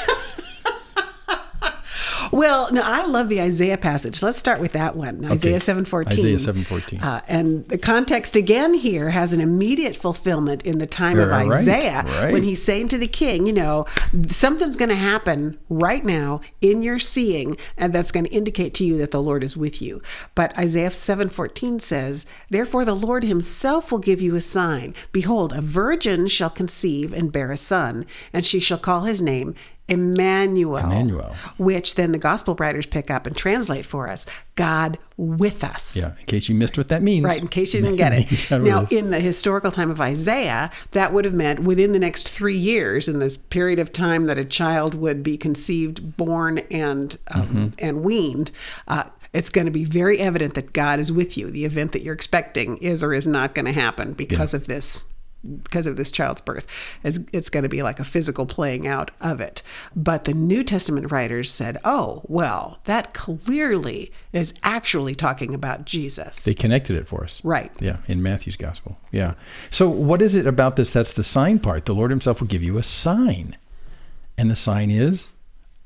Well, 2.33 2.73
no, 2.73 2.81
I 2.83 3.05
love 3.07 3.29
the 3.29 3.43
Isaiah 3.43 3.77
passage. 3.77 4.23
Let's 4.23 4.39
start 4.39 4.59
with 4.59 4.73
that 4.73 4.97
one, 4.97 5.23
Isaiah 5.27 5.61
seven 5.61 5.85
fourteen. 5.85 6.19
Isaiah 6.35 6.55
7:14. 6.55 7.03
Uh, 7.03 7.21
and 7.29 7.69
the 7.69 7.77
context 7.77 8.37
again 8.37 8.73
here 8.73 9.11
has 9.11 9.35
an 9.35 9.41
immediate 9.43 9.97
fulfillment 9.99 10.65
in 10.65 10.79
the 10.79 10.87
time 10.87 11.19
of 11.19 11.29
Right, 11.29 11.47
Isaiah 11.47 12.05
right. 12.23 12.33
when 12.33 12.43
he's 12.43 12.63
saying 12.63 12.89
to 12.89 12.99
the 12.99 13.07
king, 13.07 13.47
you 13.47 13.53
know, 13.53 13.85
something's 14.29 14.79
going 14.79 14.89
to 14.89 14.95
happen 14.95 15.59
right 15.69 16.03
now 16.03 16.41
in 16.63 16.81
your 16.83 16.99
seeing, 16.99 17.57
and 17.77 17.93
that's 17.93 18.11
going 18.11 18.25
to 18.25 18.33
indicate 18.33 18.73
to 18.75 18.85
you 18.85 18.97
that 18.97 19.11
the 19.11 19.23
Lord 19.23 19.45
is 19.45 19.55
with 19.55 19.83
you. 19.83 20.01
But 20.35 20.57
Isaiah 20.59 20.91
seven 20.91 21.29
fourteen 21.29 21.81
says, 21.81 22.25
"Therefore 22.49 22.87
the 22.87 22.97
Lord 22.97 23.25
Himself 23.25 23.93
will 23.93 23.99
give 23.99 24.23
you 24.23 24.37
a 24.37 24.41
sign. 24.41 24.95
Behold, 25.13 25.53
a 25.53 25.61
virgin 25.61 26.29
shall 26.29 26.51
conceive 26.51 27.13
and 27.13 27.31
bear 27.31 27.53
a 27.53 27.59
son, 27.59 28.07
and 28.33 28.47
she 28.47 28.59
shall 28.59 28.79
call 28.79 29.03
his 29.03 29.21
name." 29.21 29.55
Emmanuel, 29.93 30.77
Emmanuel. 30.79 31.35
which 31.59 31.95
then 31.95 32.13
the 32.13 32.19
gospel 32.19 32.55
writers 32.57 32.87
pick 32.87 33.11
up 33.11 33.27
and 33.27 33.37
translate 33.37 33.87
for 33.87 34.09
us 34.09 34.27
God 34.55 34.99
with 35.17 35.63
us. 35.65 35.97
Yeah, 35.97 36.13
in 36.19 36.27
case 36.27 36.49
you 36.49 36.55
missed 36.55 36.77
what 36.77 36.89
that 36.89 37.03
means. 37.03 37.25
Right, 37.25 37.41
in 37.41 37.49
case 37.49 37.75
you 37.75 37.81
didn't 37.81 37.97
get 38.05 38.13
it. 38.13 38.51
Now, 38.63 38.87
in 38.91 39.11
the 39.11 39.21
historical 39.21 39.71
time 39.71 39.91
of 39.91 40.01
Isaiah, 40.01 40.71
that 40.93 41.13
would 41.13 41.25
have 41.25 41.35
meant 41.35 41.61
within 41.61 41.93
the 41.93 41.99
next 41.99 42.29
three 42.29 42.57
years, 42.57 43.09
in 43.09 43.19
this 43.19 43.37
period 43.37 43.79
of 43.79 43.93
time 43.93 44.27
that 44.27 44.39
a 44.39 44.45
child 44.45 44.95
would 44.95 45.23
be 45.23 45.37
conceived, 45.39 46.17
born, 46.17 46.59
and 46.71 47.17
um, 47.35 47.43
Mm-hmm. 47.43 47.67
and 47.79 48.03
weaned. 48.03 48.51
Uh, 48.89 49.05
it's 49.33 49.49
going 49.49 49.65
to 49.65 49.71
be 49.71 49.85
very 49.85 50.19
evident 50.21 50.55
that 50.55 50.73
God 50.75 50.99
is 51.01 51.11
with 51.11 51.39
you. 51.39 51.51
The 51.51 51.65
event 51.65 51.93
that 51.93 52.03
you're 52.03 52.15
expecting 52.15 52.77
is 52.79 53.03
or 53.03 53.15
is 53.15 53.27
not 53.27 53.55
going 53.55 53.65
to 53.65 53.73
happen 53.73 54.13
because 54.13 54.53
of 54.55 54.67
this 54.67 55.12
because 55.63 55.87
of 55.87 55.97
this 55.97 56.13
child's 56.13 56.41
birth. 56.41 56.67
It's, 57.03 57.21
it's 57.33 57.51
going 57.51 57.63
to 57.63 57.69
be 57.69 57.83
like 57.83 57.99
a 58.01 58.05
physical 58.05 58.47
playing 58.47 58.87
out 58.87 59.11
of 59.21 59.41
it. 59.41 59.63
But 59.95 60.25
the 60.25 60.35
New 60.35 60.63
Testament 60.63 61.11
writers 61.11 61.51
said, 61.51 61.79
oh, 61.85 62.23
well, 62.27 62.81
that 62.85 63.15
clearly 63.15 64.13
is 64.33 64.55
actually 64.63 65.15
talking 65.15 65.55
about 65.55 65.85
Jesus. 65.85 66.45
They 66.45 66.55
connected 66.55 66.97
it 66.97 67.09
for 67.09 67.25
us. 67.25 67.41
Right. 67.45 67.71
Yeah, 67.81 67.99
in 68.07 68.23
Matthew's 68.23 68.57
gospel. 68.57 68.99
Yeah. 69.11 69.35
So 69.71 69.89
what 69.89 70.23
is 70.23 70.35
it 70.35 70.47
about 70.47 70.77
this? 70.77 70.93
That's 70.93 71.13
the 71.13 71.25
sign 71.25 71.59
part. 71.59 71.87
The 71.87 71.95
Lord 71.95 72.11
Himself 72.11 72.41
will 72.41 72.49
give 72.49 72.63
you 72.63 72.79
a 72.79 72.83
sign, 72.83 73.57
and 74.39 74.51
the 74.51 74.57
sign 74.57 74.91
is 74.91 75.29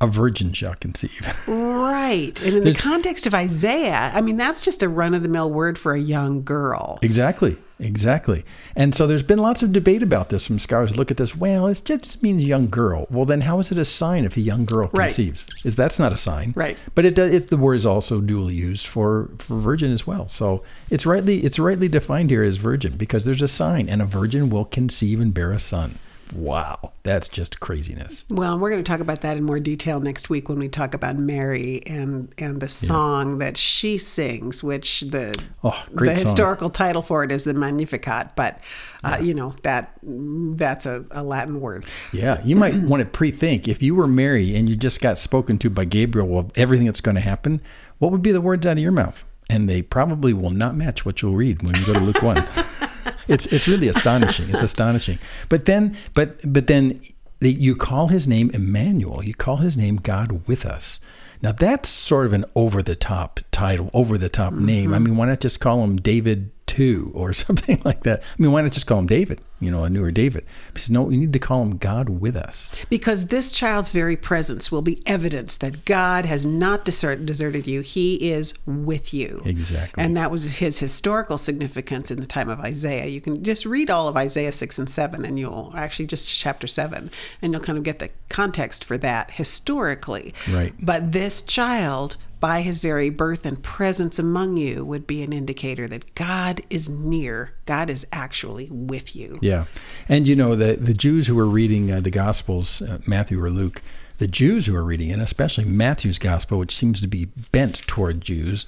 a 0.01 0.07
virgin 0.07 0.53
shall 0.53 0.75
conceive. 0.75 1.45
Right. 1.97 2.41
And 2.43 2.57
in 2.57 2.65
the 2.65 2.75
context 2.75 3.27
of 3.27 3.35
Isaiah, 3.35 4.11
I 4.13 4.21
mean, 4.21 4.37
that's 4.37 4.65
just 4.65 4.83
a 4.83 4.89
run 4.89 5.15
of 5.15 5.23
the 5.23 5.29
mill 5.29 5.51
word 5.51 5.79
for 5.79 5.93
a 5.95 5.99
young 5.99 6.43
girl. 6.45 6.99
exactly. 7.03 7.57
Exactly. 7.79 8.43
And 8.75 8.95
so 8.95 9.07
there's 9.07 9.23
been 9.23 9.39
lots 9.39 9.63
of 9.63 9.71
debate 9.73 10.03
about 10.03 10.31
this 10.31 10.47
from 10.47 10.59
scholars. 10.59 10.97
Look 10.97 11.11
at 11.11 11.19
this. 11.19 11.37
Well, 11.37 11.67
it 11.67 11.83
just 11.85 12.23
means 12.23 12.43
young 12.43 12.69
girl. 12.69 13.07
Well, 13.11 13.27
then 13.27 13.43
how 13.43 13.61
is 13.61 13.71
it 13.71 13.77
a 13.77 13.85
sign 13.85 14.25
if 14.25 14.37
a 14.37 14.41
young 14.41 14.65
girl 14.65 14.89
Right. 14.95 15.09
conceives? 15.09 15.47
Is 15.65 15.77
that's 15.77 15.99
not 15.99 16.13
a 16.13 16.17
sign? 16.17 16.55
Right. 16.57 16.79
But 16.95 17.05
it 17.05 17.15
does. 17.15 17.35
It's 17.35 17.47
the 17.47 17.59
word 17.59 17.75
is 17.75 17.85
also 17.85 18.21
duly 18.23 18.55
used 18.55 18.87
for 18.87 19.29
for 19.39 19.59
virgin 19.59 19.93
as 19.93 20.07
well. 20.07 20.29
So 20.31 20.65
it's 20.91 21.05
rightly 21.05 21.41
it's 21.45 21.59
rightly 21.59 21.89
defined 21.89 22.31
here 22.31 22.43
as 22.43 22.57
virgin 22.57 22.97
because 22.97 23.27
there's 23.27 23.43
a 23.43 23.49
sign, 23.49 23.89
and 23.91 24.01
a 24.01 24.07
virgin 24.07 24.49
will 24.49 24.65
conceive 24.65 25.21
and 25.21 25.35
bear 25.35 25.53
a 25.53 25.59
son. 25.59 25.99
Wow, 26.35 26.93
that's 27.03 27.29
just 27.29 27.61
craziness. 27.61 28.25
Well, 28.29 28.59
we're 28.59 28.71
going 28.71 28.83
to 28.83 28.89
talk 28.89 29.01
about 29.01 29.21
that 29.23 29.37
in 29.37 29.45
more 29.45 29.61
detail 29.61 30.01
next 30.01 30.29
week 30.31 30.49
when 30.49 30.59
we 30.59 30.69
talk 30.69 30.95
about 30.95 31.17
Mary 31.17 31.83
and 31.87 32.33
and 32.39 32.61
the 32.61 32.69
song 32.69 33.39
that 33.39 33.57
she 33.57 33.97
sings, 33.97 34.63
which 34.65 35.01
the 35.03 35.41
Oh, 35.63 35.85
the 35.93 36.07
song. 36.07 36.15
historical 36.17 36.71
title 36.71 37.03
for 37.03 37.25
it 37.25 37.31
is 37.33 37.45
the 37.45 37.55
Magnificat, 37.55 38.31
but 38.37 38.61
uh, 39.05 39.19
you 39.21 39.35
know 39.35 39.55
that 39.63 39.93
that's 40.03 40.87
a, 40.87 41.05
a 41.11 41.23
Latin 41.23 41.61
word. 41.61 41.87
Yeah, 42.13 42.43
you 42.45 42.57
might 42.57 42.75
want 42.77 43.01
to 43.01 43.07
pre-think 43.07 43.69
if 43.69 43.83
you 43.83 43.95
were 43.95 44.07
Mary 44.07 44.55
and 44.57 44.69
you 44.69 44.77
just 44.77 45.01
got 45.01 45.19
spoken 45.19 45.59
to 45.59 45.71
by 45.71 45.85
Gabriel 45.85 46.39
of 46.39 46.51
everything 46.57 46.87
that's 46.87 47.01
going 47.01 47.15
to 47.17 47.21
happen, 47.21 47.61
what 47.99 48.13
would 48.13 48.23
be 48.23 48.33
the 48.33 48.41
words 48.41 48.67
out 48.67 48.73
of 48.73 48.79
your 48.79 48.93
mouth? 48.93 49.25
And 49.49 49.69
they 49.69 49.81
probably 49.81 50.33
will 50.33 50.51
not 50.51 50.75
match 50.75 51.05
what 51.07 51.23
you'll 51.23 51.35
read 51.37 51.63
when 51.63 51.77
you 51.77 51.87
go 51.87 51.93
to 51.93 52.01
Luke 52.01 52.21
one. 52.23 52.37
it's 53.29 53.47
it's 53.47 53.69
really 53.69 53.89
astonishing. 53.89 54.51
It's 54.51 54.63
astonishing. 54.71 55.19
But 55.49 55.67
then, 55.67 55.97
but 56.15 56.41
but 56.47 56.67
then 56.67 57.01
you 57.41 57.77
call 57.77 58.09
his 58.09 58.27
name 58.27 58.51
Emmanuel. 58.53 59.23
You 59.25 59.35
call 59.35 59.57
his 59.57 59.77
name 59.77 59.97
God 59.97 60.47
with 60.47 60.65
us. 60.65 61.01
Now 61.43 61.53
that's 61.53 61.89
sort 61.89 62.27
of 62.27 62.33
an 62.33 62.45
over 62.55 62.83
the 62.83 62.97
top 62.97 63.41
title, 63.51 63.91
over 63.93 64.17
the 64.17 64.29
top 64.29 64.55
name. 64.55 64.93
I 64.93 64.97
mm-hmm. 64.97 65.05
mean, 65.05 65.17
why 65.17 65.27
not 65.27 65.41
just 65.41 65.61
call 65.61 65.83
him 65.83 65.97
David 65.97 66.51
two 66.77 67.11
or 67.15 67.33
something 67.47 67.81
like 67.85 68.03
that? 68.03 68.23
I 68.23 68.43
mean, 68.43 68.53
why 68.53 68.61
not 68.61 68.73
just 68.73 68.87
call 68.87 68.99
him 68.99 69.07
David? 69.07 69.41
You 69.59 69.71
know, 69.71 69.85
a 69.85 69.91
newer 69.91 70.11
David. 70.11 70.45
Because 70.69 70.91
no, 70.91 71.05
we 71.05 71.17
need 71.17 71.33
to 71.33 71.39
call 71.39 71.63
him 71.63 71.79
God 71.79 72.11
with 72.11 72.37
us. 72.37 72.71
Because 72.91 73.29
this 73.29 73.53
child's 73.53 73.91
very 73.91 74.17
presence 74.17 74.71
will 74.71 74.83
be 74.83 75.03
evidence 75.07 75.57
that 75.59 75.87
God 75.87 76.27
has 76.27 76.45
not 76.45 76.85
desert, 76.85 77.25
deserted 77.25 77.67
you. 77.67 77.81
He 77.81 78.31
is 78.31 78.55
with 78.67 79.15
you. 79.15 79.41
Exactly. 79.47 80.05
And 80.05 80.15
that 80.17 80.31
was 80.31 80.59
his 80.59 80.79
historical 80.79 81.39
significance 81.39 82.11
in 82.11 82.21
the 82.21 82.27
time 82.27 82.51
of 82.51 82.61
Isaiah. 82.61 83.07
You 83.07 83.23
can 83.23 83.43
just 83.43 83.65
read 83.65 83.89
all 83.89 84.09
of 84.09 84.17
Isaiah 84.17 84.53
6 84.53 84.79
and 84.79 84.91
7, 84.91 85.25
and 85.25 85.39
you'll 85.39 85.73
actually 85.75 86.07
just 86.07 86.29
chapter 86.39 86.67
7, 86.67 87.11
and 87.41 87.53
you'll 87.53 87.63
kind 87.63 87.79
of 87.79 87.85
get 87.85 87.99
the 87.99 88.11
context 88.29 88.85
for 88.85 88.99
that 88.99 89.31
historically. 89.31 90.35
Right. 90.51 90.75
But 90.79 91.13
this 91.13 91.41
child, 91.41 92.19
by 92.47 92.61
his 92.61 92.79
very 92.79 93.11
birth 93.11 93.45
and 93.45 93.61
presence 93.61 94.21
among 94.21 94.57
you, 94.57 94.85
would 94.85 95.05
be 95.05 95.21
an 95.25 95.33
indicator 95.33 95.89
that 95.89 96.15
God 96.15 96.61
is 96.71 96.89
near. 96.89 97.55
God 97.65 97.91
is 97.91 98.07
actually 98.13 98.69
with 98.71 99.17
you. 99.17 99.41
Yeah, 99.43 99.65
and 100.09 100.29
you 100.29 100.37
know 100.37 100.55
the 100.55 100.77
the 100.77 100.95
Jews 100.95 101.27
who 101.27 101.35
were 101.35 101.47
reading 101.47 101.91
uh, 101.91 101.99
the 101.99 102.13
Gospels, 102.13 102.81
uh, 102.83 103.01
Matthew 103.05 103.43
or 103.43 103.51
Luke, 103.51 103.83
the 104.19 104.29
Jews 104.29 104.67
who 104.67 104.77
are 104.77 104.85
reading 104.85 105.11
it, 105.11 105.19
especially 105.19 105.65
Matthew's 105.65 106.21
Gospel, 106.21 106.61
which 106.61 106.73
seems 106.73 107.01
to 107.01 107.09
be 107.09 107.25
bent 107.51 107.85
toward 107.89 108.21
Jews, 108.21 108.65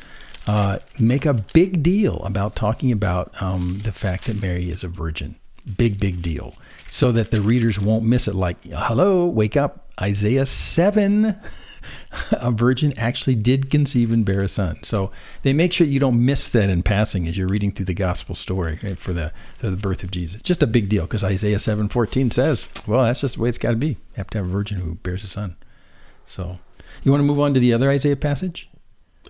uh, 0.49 0.81
make 0.99 1.25
a 1.25 1.35
big 1.35 1.81
deal 1.81 2.17
about 2.25 2.57
talking 2.57 2.91
about 2.91 3.31
um, 3.41 3.79
the 3.85 3.93
fact 3.93 4.25
that 4.25 4.43
Mary 4.43 4.71
is 4.71 4.83
a 4.83 4.89
virgin. 4.89 5.37
Big 5.77 6.01
big 6.01 6.21
deal, 6.21 6.55
so 6.89 7.13
that 7.13 7.31
the 7.31 7.41
readers 7.41 7.79
won't 7.79 8.03
miss 8.03 8.27
it. 8.27 8.35
Like, 8.35 8.57
hello, 8.65 9.25
wake 9.27 9.57
up, 9.57 9.87
Isaiah 10.01 10.47
seven. 10.47 11.37
a 12.33 12.51
virgin 12.51 12.93
actually 12.97 13.35
did 13.35 13.71
conceive 13.71 14.13
and 14.13 14.25
bear 14.25 14.43
a 14.43 14.49
son. 14.49 14.79
So 14.83 15.11
they 15.43 15.53
make 15.53 15.73
sure 15.73 15.87
you 15.87 16.01
don't 16.01 16.25
miss 16.25 16.49
that 16.49 16.71
in 16.71 16.83
passing 16.83 17.29
as 17.29 17.37
you're 17.37 17.49
reading 17.49 17.73
through 17.73 17.87
the 17.87 17.95
gospel 17.95 18.35
story 18.35 18.79
eh, 18.83 18.95
for 18.95 19.13
the 19.13 19.33
for 19.57 19.71
the 19.71 19.77
birth 19.77 20.03
of 20.03 20.11
Jesus. 20.11 20.43
Just 20.43 20.63
a 20.63 20.67
big 20.67 20.89
deal 20.89 21.05
because 21.05 21.25
Isaiah 21.25 21.59
seven 21.59 21.89
fourteen 21.89 22.31
says, 22.31 22.69
well, 22.87 23.05
that's 23.05 23.21
just 23.21 23.37
the 23.37 23.43
way 23.43 23.49
it's 23.49 23.59
got 23.59 23.71
to 23.71 23.77
be. 23.77 23.89
You 23.89 23.97
have 24.17 24.31
to 24.31 24.39
have 24.39 24.47
a 24.47 24.51
virgin 24.51 24.79
who 24.79 24.95
bears 24.97 25.25
a 25.25 25.29
son. 25.29 25.57
So 26.27 26.59
you 27.03 27.11
want 27.11 27.21
to 27.21 27.27
move 27.27 27.41
on 27.41 27.55
to 27.55 27.61
the 27.61 27.73
other 27.73 27.91
Isaiah 27.91 28.17
passage? 28.17 28.69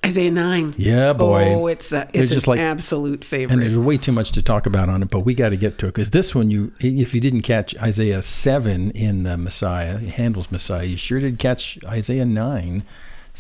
Isaiah 0.05 0.31
9. 0.31 0.75
Yeah, 0.77 1.13
boy. 1.13 1.55
Oh, 1.55 1.67
it's, 1.67 1.93
a, 1.93 2.09
it's 2.13 2.33
just 2.33 2.47
an 2.47 2.53
like- 2.53 2.61
absolute 2.61 3.25
favorite. 3.25 3.53
And 3.53 3.63
there's 3.63 3.77
way 3.77 3.97
too 3.97 4.13
much 4.13 4.33
to 4.33 4.43
talk 4.43 4.67
about 4.67 4.89
on 4.89 5.03
it, 5.03 5.11
but 5.11 5.21
we 5.21 5.35
got 5.35 5.51
to 5.51 5.57
get 5.57 5.79
to 5.79 5.87
it 5.87 5.91
because 5.91 6.11
this 6.11 6.35
one, 6.35 6.51
you 6.51 6.73
if 6.81 7.15
you 7.15 7.21
didn't 7.21 7.43
catch 7.43 7.77
Isaiah 7.79 8.23
seven 8.23 8.91
in 8.93 9.25
the 9.25 9.37
Messiah, 9.37 9.99
Handel's 9.99 10.51
Messiah, 10.53 10.85
you 10.85 10.97
sure 10.97 11.21
did 11.21 11.39
catch 11.39 11.79
Isaiah 11.85 12.25
nine. 12.27 12.85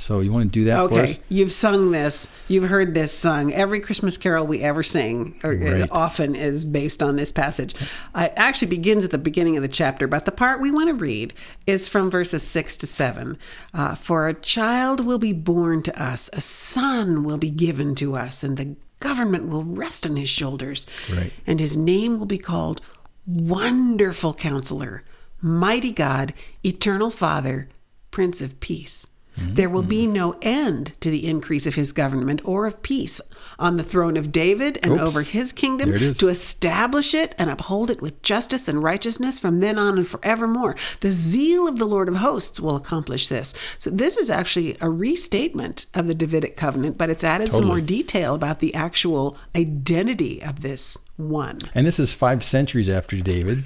So 0.00 0.21
you 0.21 0.33
want 0.33 0.45
to 0.45 0.49
do 0.61 0.64
that 0.67 0.78
Okay, 0.78 1.17
you've 1.28 1.50
sung 1.50 1.90
this. 1.90 2.33
You've 2.47 2.69
heard 2.71 2.95
this 2.95 3.11
sung. 3.12 3.52
Every 3.52 3.81
Christmas 3.81 4.17
carol 4.17 4.47
we 4.47 4.61
ever 4.61 4.85
sing, 4.85 5.40
or 5.43 5.55
uh, 5.55 5.57
Right. 5.57 5.88
often, 5.90 6.37
is 6.37 6.64
based 6.64 7.02
on 7.02 7.17
this 7.17 7.33
passage. 7.33 7.75
Uh, 8.14 8.26
It 8.26 8.33
actually 8.37 8.69
begins 8.69 9.05
at 9.05 9.11
the 9.11 9.19
beginning 9.19 9.57
of 9.57 9.62
the 9.62 9.69
chapter, 9.69 10.07
but 10.07 10.25
the 10.25 10.31
part 10.31 10.61
we 10.61 10.71
want 10.71 10.87
to 10.87 10.95
read 10.95 11.35
is 11.67 11.88
from 11.88 12.12
verses 12.12 12.45
six 12.45 12.76
to 12.76 12.87
seven. 12.87 13.38
Uh, 13.75 13.97
For 13.97 14.28
a 14.28 14.35
child 14.35 15.05
will 15.05 15.19
be 15.19 15.33
born 15.33 15.83
to 15.83 16.00
us, 16.02 16.31
a 16.33 16.40
son 16.40 17.25
will 17.25 17.37
be 17.38 17.50
given 17.50 17.97
to 17.97 18.14
us, 18.14 18.45
and 18.45 18.57
the 18.57 18.76
government 19.00 19.49
will 19.49 19.64
rest 19.64 20.07
on 20.09 20.14
his 20.14 20.28
shoulders. 20.28 20.87
Right. 21.12 21.33
And 21.45 21.59
his 21.59 21.76
name 21.76 22.21
will 22.21 22.26
be 22.26 22.38
called 22.38 22.81
Wonderful 23.26 24.35
Counselor, 24.35 25.02
Mighty 25.43 25.90
God, 25.90 26.35
Eternal 26.64 27.11
Father, 27.11 27.69
Prince 28.12 28.40
of 28.40 28.61
Peace. 28.61 29.09
Mm-hmm. 29.38 29.54
There 29.54 29.68
will 29.68 29.83
be 29.83 30.04
mm-hmm. 30.04 30.12
no 30.12 30.37
end 30.42 31.00
to 31.00 31.11
the 31.11 31.26
increase 31.28 31.66
of 31.66 31.75
his 31.75 31.92
government 31.92 32.40
or 32.45 32.66
of 32.66 32.83
peace 32.83 33.21
on 33.59 33.76
the 33.76 33.85
throne 33.85 34.16
of 34.16 34.33
David 34.33 34.78
and 34.83 34.92
Oops. 34.92 35.02
over 35.02 35.23
his 35.23 35.52
kingdom 35.52 35.90
There 35.90 35.96
it 35.96 36.03
is. 36.03 36.18
to 36.18 36.29
establish 36.29 37.14
it 37.14 37.35
and 37.38 37.51
uphold 37.51 37.90
it 37.90 38.01
with 38.01 38.22
justice 38.22 38.68
and 38.68 38.83
righteousness 38.83 39.40
from 39.40 39.61
then 39.61 39.79
on 39.79 39.96
and 39.98 40.07
forevermore. 40.07 40.77
The 41.01 41.11
zeal 41.11 41.66
of 41.68 41.79
the 41.79 41.87
Lord 41.87 42.09
of 42.09 42.16
hosts 42.16 42.61
will 42.61 42.77
accomplish 42.77 43.29
this. 43.29 43.55
So, 43.79 43.90
this 43.90 44.16
is 44.16 44.31
actually 44.31 44.77
a 44.81 44.90
restatement 44.90 45.87
of 45.94 46.07
the 46.07 46.14
Davidic 46.14 46.57
covenant, 46.57 46.98
but 46.98 47.11
it's 47.11 47.24
added 47.24 47.53
some 47.53 47.64
more 47.64 47.81
detail 47.81 48.35
about 48.35 48.59
the 48.61 48.74
actual 48.74 49.37
identity 49.57 50.42
of 50.42 50.61
this 50.61 50.98
one. 51.16 51.59
And 51.74 51.87
this 51.87 51.98
is 51.98 52.14
five 52.14 52.44
centuries 52.44 52.88
after 52.88 53.16
David 53.16 53.64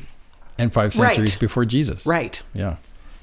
and 0.58 0.72
five 0.72 0.96
Right. 0.96 1.16
centuries 1.16 1.36
before 1.36 1.64
Jesus. 1.64 2.06
Right. 2.06 2.42
Yeah. 2.54 2.76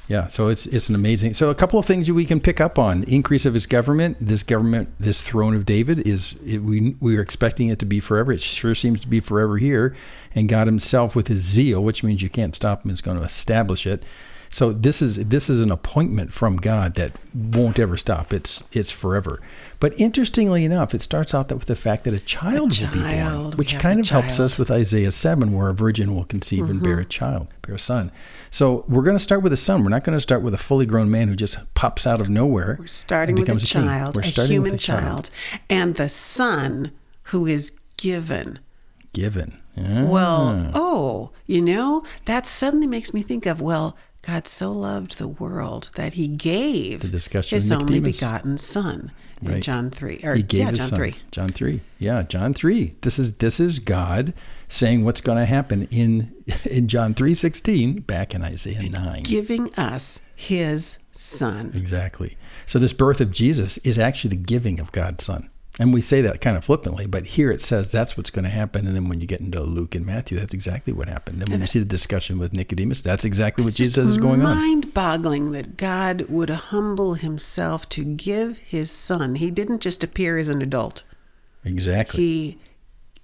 Yeah. 0.10 0.28
So 0.28 0.48
it's 0.48 0.66
it's 0.66 0.90
an 0.90 0.96
amazing. 0.96 1.36
So 1.36 1.52
a 1.52 1.56
couple 1.56 1.78
of 1.78 1.86
things 1.86 2.12
we 2.12 2.26
can 2.26 2.40
pick 2.40 2.60
up 2.60 2.80
on: 2.80 3.04
increase 3.04 3.46
of 3.46 3.54
his 3.54 3.68
government. 3.68 4.18
This 4.20 4.42
government, 4.42 4.90
this 5.00 5.22
throne 5.22 5.56
of 5.56 5.68
David, 5.68 6.06
is 6.08 6.36
it, 6.44 6.64
we 6.64 6.96
we 7.00 7.16
are 7.16 7.22
expecting 7.22 7.70
it 7.70 7.78
to 7.80 7.86
be 7.86 8.00
forever. 8.00 8.32
It 8.32 8.42
sure 8.42 8.74
seems 8.74 9.00
to 9.02 9.08
be 9.08 9.20
forever 9.20 9.58
here. 9.58 9.96
And 10.34 10.50
God 10.50 10.66
Himself, 10.66 11.16
with 11.16 11.28
His 11.28 11.42
zeal, 11.42 11.84
which 11.84 12.04
means 12.04 12.24
you 12.24 12.30
can't 12.30 12.56
stop 12.56 12.84
Him, 12.84 12.92
is 12.92 13.02
going 13.02 13.20
to 13.20 13.24
establish 13.24 13.86
it. 13.86 14.04
So 14.52 14.72
this 14.72 15.02
is 15.02 15.18
this 15.28 15.50
is 15.50 15.62
an 15.62 15.72
appointment 15.72 16.34
from 16.34 16.58
God 16.58 16.96
that 16.96 17.12
won't 17.34 17.78
ever 17.78 17.98
stop. 17.98 18.34
It's 18.34 18.64
it's 18.72 18.92
forever. 18.92 19.42
But 19.80 19.98
interestingly 20.00 20.66
enough, 20.66 20.94
it 20.94 21.02
starts 21.02 21.34
out 21.34 21.48
that 21.50 21.56
with 21.56 21.68
the 21.68 21.76
fact 21.76 22.04
that 22.04 22.14
a 22.14 22.20
child 22.20 22.78
will 22.80 22.92
be 22.92 23.00
born, 23.00 23.52
which 23.52 23.78
kind 23.80 24.00
a 24.00 24.02
of 24.02 24.10
helps 24.10 24.40
us 24.40 24.58
with 24.58 24.70
Isaiah 24.70 25.12
7, 25.12 25.54
where 25.54 25.70
a 25.70 25.74
virgin 25.74 26.16
will 26.16 26.26
conceive 26.26 26.70
and 26.70 26.82
bear 26.82 27.00
a 27.00 27.06
child, 27.06 27.48
bear 27.62 27.76
a 27.76 27.80
son. 27.80 28.12
So 28.50 28.84
we're 28.90 29.04
going 29.04 29.16
to 29.16 29.24
start 29.24 29.44
with 29.44 29.54
a 29.54 29.58
son. 29.58 29.84
We're 29.84 29.90
not 29.90 30.04
going 30.04 30.18
to 30.18 30.22
start 30.22 30.42
with 30.42 30.54
a 30.54 30.58
fully 30.58 30.86
grown 30.86 31.10
man 31.10 31.28
who 31.28 31.36
just 31.36 31.60
pops 31.76 32.06
out 32.08 32.20
of 32.20 32.28
nowhere. 32.28 32.76
We're 32.80 32.88
starting 32.88 33.36
with 33.36 33.48
a 33.50 33.52
king. 33.54 33.60
child, 33.60 34.16
We're 34.16 34.24
a 34.24 34.26
starting 34.26 34.54
human 34.54 34.72
with 34.74 34.82
a 34.82 34.86
human 34.86 35.04
child, 35.04 35.30
and 35.70 35.96
the 35.96 36.10
son 36.10 36.92
who 37.24 37.46
is 37.46 37.80
given. 37.98 38.60
Given. 39.14 39.62
Ah. 39.78 40.04
Well, 40.06 40.72
oh, 40.74 41.32
you 41.46 41.62
know, 41.62 42.04
that 42.26 42.46
suddenly 42.46 42.88
makes 42.88 43.14
me 43.14 43.22
think 43.22 43.46
of, 43.46 43.62
well, 43.62 43.96
God 44.22 44.48
so 44.48 44.72
loved 44.72 45.18
the 45.18 45.28
world 45.28 45.92
that 45.96 46.14
he 46.14 46.28
gave 46.28 47.02
The 47.02 47.08
discussion 47.08 47.56
his 47.56 47.72
only 47.72 48.00
begotten 48.00 48.58
son 48.58 49.12
in 49.42 49.54
Right. 49.54 49.64
John 49.64 49.90
3. 49.90 50.20
Or, 50.24 50.36
he 50.36 50.44
gave 50.44 50.60
yeah, 50.60 50.72
John 50.72 50.88
son. 50.90 51.00
3. 51.00 51.16
John 51.32 51.50
3. 51.52 51.82
Yeah, 51.98 52.24
John 52.24 52.54
3. 52.54 52.94
This 53.02 53.18
is 53.18 53.36
this 53.38 53.60
is 53.60 53.80
God 53.80 54.34
saying 54.68 55.06
what's 55.06 55.22
going 55.22 55.38
to 55.38 55.46
happen 55.46 55.88
in 55.92 56.34
in 56.70 56.88
John 56.88 57.14
3:16 57.14 58.06
back 58.06 58.36
in 58.36 58.44
Isaiah 58.44 58.90
9. 58.90 59.24
Giving 59.24 59.74
us 59.76 60.24
his 60.36 61.00
son. 61.12 61.72
Exactly. 61.74 62.38
So 62.66 62.80
this 62.80 62.94
birth 62.94 63.22
of 63.22 63.32
Jesus 63.32 63.78
is 63.80 63.98
actually 63.98 64.32
the 64.32 64.44
giving 64.44 64.80
of 64.80 64.92
God's 64.92 65.24
Son. 65.24 65.50
And 65.80 65.94
we 65.94 66.02
say 66.02 66.20
that 66.22 66.42
kind 66.42 66.58
of 66.58 66.66
flippantly, 66.66 67.06
but 67.08 67.26
here 67.26 67.52
it 67.52 67.62
says 67.62 67.90
that's 67.90 68.18
what's 68.18 68.30
going 68.30 68.44
to 68.44 68.50
happen. 68.50 68.86
And 68.86 68.94
then 68.94 69.08
when 69.08 69.22
you 69.22 69.28
get 69.28 69.40
into 69.40 69.62
Luke 69.62 69.96
and 69.96 70.06
Matthew, 70.06 70.38
that's 70.38 70.54
exactly 70.54 70.92
what 70.92 71.08
happened. 71.08 71.42
And 71.42 71.50
when 71.50 71.62
you 71.62 71.68
see 71.68 71.80
the 71.80 71.86
discussion 71.86 72.38
with 72.38 72.52
Nicodemus, 72.52 73.02
that's 73.02 73.24
exactly 73.24 73.64
what 73.64 73.76
Jesus 73.76 73.96
says 73.96 74.10
is 74.10 74.18
going 74.18 74.42
on. 74.42 74.58
Mind 74.58 74.94
boggling 74.94 75.54
that 75.54 75.78
God 75.78 76.24
would 76.24 76.50
humble 76.50 77.14
himself 77.14 77.88
to 77.90 78.04
give 78.04 78.58
his 78.58 78.92
son. 78.92 79.36
He 79.36 79.50
didn't 79.50 79.80
just 79.80 80.04
appear 80.04 80.38
as 80.38 80.50
an 80.50 80.62
adult. 80.62 81.04
Exactly. 81.64 82.24
He 82.24 82.58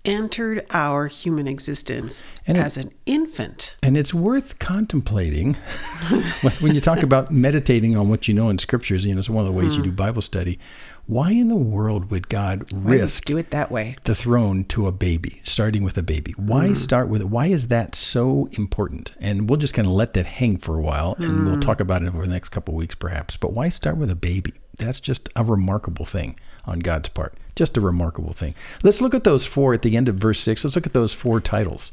entered 0.05 0.65
our 0.71 1.07
human 1.07 1.47
existence 1.47 2.23
And 2.47 2.57
it- 2.57 2.61
as 2.61 2.77
an 2.77 2.91
infant. 3.05 3.77
And 3.83 3.97
it's 3.97 4.13
worth 4.13 4.59
contemplating 4.59 5.53
when- 6.61 6.75
you 6.75 6.81
talk 6.81 7.03
about 7.03 7.31
meditating 7.31 7.95
on 7.95 8.09
what 8.09 8.27
you 8.27 8.33
know 8.33 8.49
in 8.49 8.57
scriptures, 8.57 9.05
you 9.05 9.13
know, 9.13 9.19
it's 9.19 9.29
one 9.29 9.45
of 9.45 9.51
the 9.51 9.57
ways 9.57 9.77
you 9.77 9.83
do 9.83 9.89
hmm. 9.89 9.95
Bible 9.95 10.21
study. 10.21 10.59
Why 11.07 11.31
in 11.31 11.49
the 11.49 11.55
world 11.55 12.09
would 12.09 12.29
God 12.29 12.71
Why 12.73 12.93
risk 12.93 13.25
do 13.25 13.37
it 13.37 13.51
that 13.51 13.71
way? 13.71 13.95
the 14.03 14.15
throne 14.15 14.63
to 14.65 14.87
a 14.87 14.91
baby, 14.91 15.41
starting 15.43 15.83
with 15.83 15.97
a 15.97 16.03
baby. 16.03 16.33
Why 16.33 16.69
hmm. 16.69 16.73
start 16.73 17.07
with 17.07 17.21
it? 17.21 17.29
Why 17.29 17.47
is 17.47 17.67
that 17.67 17.95
so 17.95 18.49
important? 18.53 19.13
And 19.19 19.49
we'll 19.49 19.57
just 19.57 19.73
kind 19.73 19.87
of 19.87 19.93
let 19.93 20.13
that 20.15 20.25
hang 20.25 20.57
for 20.57 20.77
a 20.77 20.81
while 20.81 21.15
and 21.19 21.45
we'll 21.45 21.55
hmm. 21.55 21.59
talk 21.59 21.79
about 21.79 22.01
it 22.03 22.07
over 22.07 22.25
the 22.25 22.33
next 22.33 22.49
couple 22.49 22.73
of 22.73 22.77
weeks 22.77 22.95
perhaps. 22.95 23.37
But 23.37 23.53
why 23.53 23.69
start 23.69 23.97
with 23.97 24.09
a 24.09 24.15
baby? 24.15 24.53
That's 24.77 24.99
just 24.99 25.29
a 25.35 25.43
remarkable 25.43 26.05
thing 26.05 26.39
on 26.65 26.79
God's 26.79 27.09
part. 27.09 27.35
Just 27.55 27.77
a 27.77 27.81
remarkable 27.81 28.33
thing. 28.33 28.53
Let's 28.83 29.01
look 29.01 29.13
at 29.13 29.23
those 29.23 29.45
four 29.45 29.73
at 29.73 29.81
the 29.81 29.95
end 29.95 30.09
of 30.09 30.15
verse 30.15 30.39
6. 30.41 30.63
Let's 30.65 30.75
look 30.75 30.85
at 30.85 30.93
those 30.93 31.13
four 31.13 31.39
titles 31.39 31.91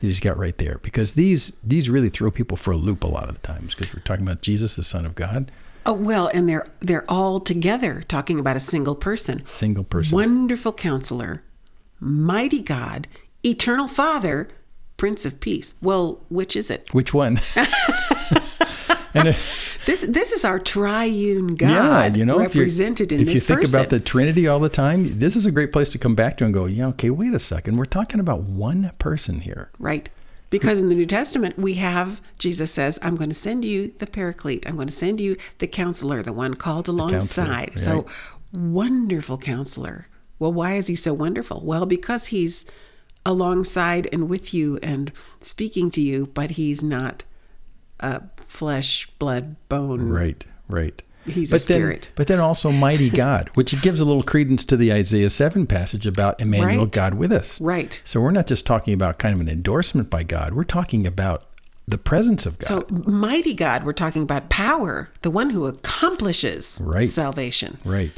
that 0.00 0.06
he's 0.06 0.20
got 0.20 0.36
right 0.36 0.56
there 0.58 0.78
because 0.82 1.14
these 1.14 1.52
these 1.62 1.88
really 1.88 2.08
throw 2.08 2.30
people 2.30 2.56
for 2.56 2.72
a 2.72 2.76
loop 2.76 3.04
a 3.04 3.06
lot 3.06 3.28
of 3.28 3.40
the 3.40 3.46
times 3.46 3.74
because 3.74 3.94
we're 3.94 4.00
talking 4.02 4.26
about 4.26 4.42
Jesus, 4.42 4.76
the 4.76 4.84
Son 4.84 5.06
of 5.06 5.14
God, 5.14 5.50
Oh, 5.88 5.92
well, 5.92 6.28
and 6.34 6.48
they're 6.48 6.66
they're 6.80 7.04
all 7.08 7.38
together 7.38 8.02
talking 8.08 8.40
about 8.40 8.56
a 8.56 8.60
single 8.60 8.96
person. 8.96 9.46
single 9.46 9.84
person. 9.84 10.16
Wonderful 10.16 10.72
counselor, 10.72 11.44
mighty 12.00 12.60
God, 12.60 13.06
eternal 13.44 13.86
Father, 13.86 14.48
Prince 14.96 15.24
of 15.24 15.38
Peace. 15.38 15.76
Well, 15.80 16.24
which 16.28 16.56
is 16.56 16.72
it? 16.72 16.92
Which 16.92 17.14
one? 17.14 17.38
and 19.14 19.28
This 19.86 20.02
this 20.02 20.32
is 20.32 20.44
our 20.44 20.58
triune 20.58 21.54
God 21.54 21.70
yeah, 21.70 22.14
you 22.14 22.24
know, 22.24 22.40
if, 22.40 22.54
represented 22.54 23.12
in 23.12 23.20
if 23.20 23.26
this 23.26 23.36
If 23.36 23.42
you 23.42 23.46
think 23.46 23.60
person. 23.62 23.80
about 23.80 23.90
the 23.90 24.00
Trinity 24.00 24.46
all 24.48 24.58
the 24.60 24.68
time, 24.68 25.18
this 25.18 25.36
is 25.36 25.46
a 25.46 25.52
great 25.52 25.72
place 25.72 25.90
to 25.90 25.98
come 25.98 26.14
back 26.14 26.36
to 26.38 26.44
and 26.44 26.52
go, 26.52 26.66
yeah, 26.66 26.88
okay, 26.88 27.08
wait 27.10 27.32
a 27.32 27.38
second, 27.38 27.76
we're 27.76 27.84
talking 27.84 28.20
about 28.20 28.42
one 28.42 28.92
person 28.98 29.40
here. 29.40 29.70
Right. 29.78 30.08
Because 30.50 30.80
in 30.80 30.88
the 30.88 30.94
New 30.94 31.06
Testament, 31.06 31.58
we 31.58 31.74
have, 31.74 32.20
Jesus 32.38 32.70
says, 32.70 32.98
I'm 33.02 33.16
going 33.16 33.30
to 33.30 33.34
send 33.34 33.64
you 33.64 33.88
the 33.98 34.06
paraclete. 34.06 34.66
I'm 34.68 34.76
going 34.76 34.86
to 34.88 34.92
send 34.94 35.20
you 35.20 35.36
the 35.58 35.66
counselor, 35.66 36.22
the 36.22 36.32
one 36.32 36.54
called 36.54 36.88
alongside. 36.88 37.70
counselor, 37.72 38.04
So, 38.06 38.06
wonderful 38.52 39.38
counselor. 39.38 40.06
Well, 40.38 40.52
why 40.52 40.74
is 40.74 40.86
he 40.86 40.94
so 40.94 41.12
wonderful? 41.14 41.62
Well, 41.64 41.84
because 41.84 42.28
he's 42.28 42.64
alongside 43.24 44.08
and 44.12 44.28
with 44.28 44.54
you 44.54 44.78
and 44.82 45.10
speaking 45.40 45.90
to 45.90 46.00
you, 46.00 46.26
but 46.32 46.52
he's 46.52 46.84
not 46.84 47.24
uh, 48.00 48.20
flesh, 48.36 49.08
blood, 49.18 49.56
bone. 49.68 50.08
Right, 50.08 50.44
right. 50.68 51.02
He's 51.24 51.50
a 51.50 51.56
but 51.56 51.62
then, 51.66 51.76
spirit. 51.80 52.10
But 52.14 52.28
then 52.28 52.38
also 52.38 52.70
mighty 52.70 53.10
God, 53.10 53.50
which 53.54 53.80
gives 53.82 54.00
a 54.00 54.04
little 54.04 54.22
credence 54.22 54.64
to 54.66 54.76
the 54.76 54.92
Isaiah 54.92 55.30
7 55.30 55.66
passage 55.66 56.06
about 56.06 56.40
Emmanuel, 56.40 56.84
Right. 56.84 56.92
God 56.92 57.14
with 57.14 57.32
us. 57.32 57.60
Right. 57.60 58.00
So 58.04 58.20
we're 58.20 58.30
not 58.30 58.46
just 58.46 58.64
talking 58.64 58.94
about 58.94 59.18
kind 59.18 59.34
of 59.34 59.40
an 59.40 59.48
endorsement 59.48 60.08
by 60.08 60.22
God, 60.22 60.54
we're 60.54 60.62
talking 60.64 61.04
about 61.06 61.44
the 61.88 61.98
presence 61.98 62.46
of 62.46 62.58
God. 62.58 62.66
So, 62.68 62.86
mighty 62.90 63.54
God, 63.54 63.84
we're 63.84 63.92
talking 63.92 64.22
about 64.22 64.50
power, 64.50 65.08
the 65.22 65.30
one 65.30 65.50
who 65.50 65.66
accomplishes 65.66 66.80
Right. 66.84 67.08
salvation. 67.08 67.78
Right. 67.84 68.12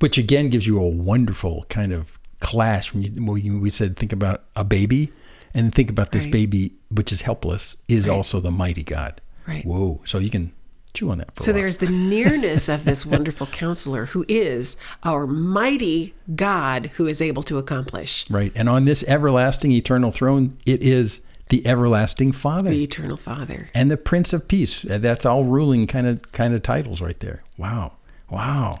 Which 0.00 0.16
again 0.18 0.48
gives 0.50 0.66
you 0.66 0.78
a 0.78 0.86
wonderful 0.88 1.66
kind 1.68 1.92
of 1.92 2.18
clash 2.40 2.94
when 2.94 3.02
you, 3.02 3.10
when 3.22 3.60
we 3.60 3.68
said 3.70 3.96
think 3.98 4.12
about 4.12 4.44
a 4.56 4.64
baby 4.64 5.12
and 5.54 5.74
think 5.74 5.90
about 5.90 6.12
this 6.12 6.24
Right. 6.24 6.32
baby 6.32 6.72
which 6.90 7.12
is 7.12 7.22
helpless 7.22 7.76
is 7.88 8.06
Right. 8.08 8.14
also 8.14 8.40
the 8.40 8.50
mighty 8.50 8.82
God. 8.82 9.20
Right. 9.46 9.64
Whoa. 9.64 10.00
So 10.04 10.18
you 10.18 10.30
can 10.30 10.52
chew 10.92 11.10
on 11.10 11.18
that 11.18 11.34
for 11.36 11.42
So 11.44 11.50
a 11.50 11.54
while. 11.54 11.62
there's 11.62 11.76
the 11.78 11.88
nearness 11.88 12.68
of 12.68 12.84
this 12.84 13.06
wonderful 13.06 13.46
counselor 13.52 14.06
who 14.06 14.24
is 14.28 14.76
our 15.04 15.26
mighty 15.26 16.14
God 16.34 16.90
who 16.96 17.06
is 17.06 17.22
able 17.22 17.42
to 17.44 17.58
accomplish 17.58 18.24
Right. 18.30 18.52
And 18.56 18.68
on 18.68 18.84
this 18.86 19.04
everlasting 19.06 19.72
eternal 19.72 20.10
throne, 20.10 20.56
it 20.66 20.82
is 20.82 21.20
the 21.48 21.66
everlasting 21.66 22.30
Father 22.32 22.70
the 22.70 22.82
eternal 22.84 23.16
Father. 23.16 23.68
and 23.74 23.90
the 23.90 23.96
Prince 23.96 24.32
of 24.32 24.46
Peace. 24.48 24.82
That's 24.82 25.26
all 25.26 25.44
ruling 25.44 25.86
kind 25.88 26.06
of 26.06 26.30
kind 26.32 26.54
of 26.54 26.62
titles 26.62 27.00
right 27.00 27.18
there. 27.20 27.42
Wow. 27.58 27.92
Wow. 28.28 28.80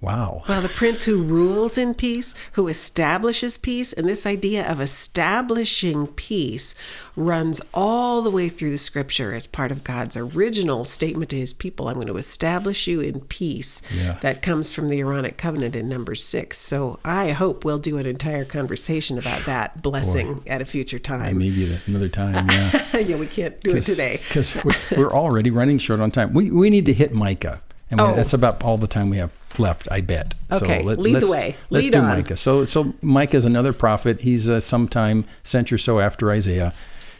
Wow. 0.00 0.44
Well, 0.48 0.62
the 0.62 0.68
prince 0.68 1.04
who 1.04 1.22
rules 1.22 1.76
in 1.76 1.92
peace, 1.92 2.34
who 2.52 2.68
establishes 2.68 3.58
peace, 3.58 3.92
and 3.92 4.08
this 4.08 4.24
idea 4.24 4.66
of 4.66 4.80
establishing 4.80 6.06
peace 6.06 6.74
runs 7.16 7.60
all 7.74 8.22
the 8.22 8.30
way 8.30 8.48
through 8.48 8.70
the 8.70 8.78
scripture 8.78 9.34
as 9.34 9.46
part 9.46 9.70
of 9.70 9.84
God's 9.84 10.16
original 10.16 10.86
statement 10.86 11.30
to 11.30 11.36
his 11.36 11.52
people 11.52 11.86
I'm 11.86 11.96
going 11.96 12.06
to 12.06 12.16
establish 12.16 12.86
you 12.86 13.00
in 13.00 13.20
peace. 13.20 13.82
Yeah. 13.94 14.12
That 14.22 14.40
comes 14.40 14.72
from 14.72 14.88
the 14.88 15.00
Aaronic 15.00 15.36
covenant 15.36 15.76
in 15.76 15.88
number 15.90 16.14
six. 16.14 16.56
So 16.56 16.98
I 17.04 17.32
hope 17.32 17.66
we'll 17.66 17.78
do 17.78 17.98
an 17.98 18.06
entire 18.06 18.46
conversation 18.46 19.18
about 19.18 19.44
that 19.44 19.82
blessing 19.82 20.42
at 20.46 20.62
a 20.62 20.64
future 20.64 20.98
time. 20.98 21.36
Maybe 21.36 21.78
another 21.86 22.08
time. 22.08 22.46
Yeah. 22.48 22.96
yeah, 22.98 23.16
we 23.16 23.26
can't 23.26 23.60
do 23.60 23.76
it 23.76 23.82
today. 23.82 24.16
Because 24.16 24.54
we're, 24.64 24.72
we're 24.96 25.12
already 25.12 25.50
running 25.50 25.76
short 25.76 26.00
on 26.00 26.10
time. 26.10 26.32
We, 26.32 26.50
we 26.50 26.70
need 26.70 26.86
to 26.86 26.94
hit 26.94 27.12
Micah. 27.12 27.60
And 27.90 28.00
we- 28.00 28.06
Oh. 28.06 28.14
that's 28.16 28.32
about 28.32 28.62
all 28.62 28.78
the 28.78 28.86
time 28.86 29.10
we 29.10 29.16
have 29.16 29.32
left, 29.58 29.88
I 29.90 30.00
bet. 30.00 30.34
Okay, 30.52 30.82
lead 30.82 30.96
the 30.98 31.10
let's- 31.12 31.28
way. 31.30 31.56
Let's 31.70 31.84
Lead 31.86 31.92
do 31.92 31.98
on. 32.00 32.08
Micah. 32.08 32.36
So, 32.36 32.64
so 32.64 32.94
Micah 33.02 33.36
is 33.36 33.44
another 33.44 33.72
prophet. 33.72 34.20
He's 34.20 34.48
uh, 34.48 34.60
sometime 34.60 35.24
century 35.42 35.74
or 35.74 35.78
so 35.78 36.00
after 36.00 36.30
Isaiah. 36.30 36.72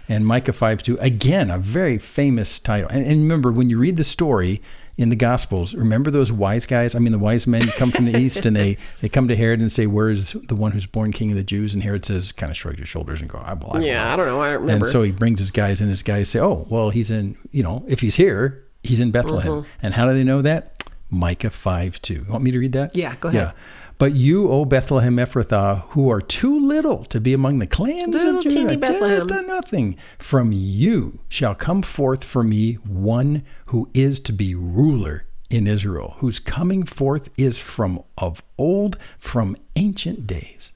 And 0.09 0.27
Micah 0.27 0.53
5 0.53 0.83
2, 0.83 0.99
again, 1.01 1.51
a 1.51 1.59
very 1.59 1.97
famous 1.99 2.59
title. 2.59 2.89
And, 2.91 3.07
and 3.07 3.21
remember, 3.23 3.53
when 3.53 3.71
you 3.71 3.79
read 3.79 3.97
the 3.97 4.03
story 4.05 4.61
in 4.97 5.09
the 5.09 5.15
Gospels, 5.17 5.73
remember 5.75 6.11
those 6.11 6.33
wise 6.33 6.67
guys? 6.67 6.97
I 6.97 6.99
mean, 6.99 7.13
the 7.13 7.19
wise 7.19 7.47
men 7.47 7.69
come 7.77 7.93
from 7.93 8.07
the 8.07 8.19
east 8.25 8.45
and 8.45 8.57
they, 8.57 8.77
they 9.01 9.09
come 9.09 9.29
to 9.29 9.37
Herod 9.37 9.61
and 9.61 9.71
say, 9.71 9.87
Where 9.87 10.11
is 10.11 10.33
the 10.33 10.57
one 10.57 10.73
who's 10.73 10.87
born 10.87 11.13
king 11.13 11.31
of 11.31 11.37
the 11.37 11.45
Jews? 11.45 11.75
And 11.75 11.83
Herod 11.85 12.05
says, 12.05 12.33
kind 12.33 12.51
of 12.51 12.57
shrugs 12.57 12.81
his 12.81 12.89
shoulders 12.89 13.21
and 13.21 13.31
go, 13.31 13.39
I, 13.39 13.53
well, 13.55 13.71
I 13.71 13.73
don't 13.75 13.81
know." 13.83 13.87
Yeah, 13.87 14.13
I 14.13 14.17
don't 14.17 14.27
know. 14.27 14.41
I 14.41 14.51
don't 14.51 14.61
remember. 14.63 14.87
And 14.87 14.93
so 14.93 15.03
he 15.03 15.13
brings 15.13 15.39
his 15.39 15.53
guys, 15.53 15.81
and 15.81 15.89
his 15.89 16.03
guys 16.03 16.29
say, 16.29 16.41
"Oh, 16.41 16.67
well, 16.69 16.91
he's 16.91 17.11
in. 17.13 17.37
You 17.53 17.63
know, 17.63 17.85
if 17.87 18.01
he's 18.01 18.17
here, 18.17 18.65
he's 18.83 19.01
in 19.01 19.11
Bethlehem." 19.11 19.53
Mm-hmm. 19.53 19.69
And 19.83 19.95
how 19.95 20.07
do 20.07 20.15
they 20.15 20.25
know 20.25 20.43
that? 20.43 20.85
Micah 21.11 21.51
five 21.51 22.01
two. 22.03 22.15
You 22.15 22.27
want 22.29 22.45
me 22.45 22.51
to 22.53 22.59
read 22.59 22.73
that? 22.73 22.97
Yeah, 22.97 23.15
go 23.17 23.29
ahead. 23.29 23.49
Yeah. 23.49 23.53
But 23.99 24.15
you, 24.15 24.49
O 24.49 24.65
Bethlehem 24.65 25.17
Ephrathah, 25.17 25.83
who 25.89 26.09
are 26.09 26.23
too 26.23 26.59
little 26.59 27.05
to 27.05 27.21
be 27.21 27.35
among 27.35 27.59
the 27.59 27.67
clans 27.67 28.15
Little 28.15 28.39
of 28.39 28.45
Judah, 28.45 28.57
teeny 28.57 28.77
Bethlehem. 28.79 29.29
just 29.29 29.31
a 29.31 29.43
nothing, 29.43 29.97
from 30.19 30.53
you 30.53 31.21
shall 31.29 31.55
come 31.55 31.83
forth 31.83 32.25
for 32.25 32.43
me 32.43 32.75
one 32.77 33.43
who 33.67 33.91
is 33.93 34.19
to 34.21 34.33
be 34.33 34.55
ruler 34.55 35.27
in 35.51 35.67
Israel, 35.67 36.15
whose 36.19 36.39
coming 36.39 36.85
forth 36.85 37.29
is 37.37 37.59
from 37.59 38.03
of 38.17 38.43
old, 38.57 38.97
from 39.19 39.55
ancient 39.77 40.27
days. 40.27 40.73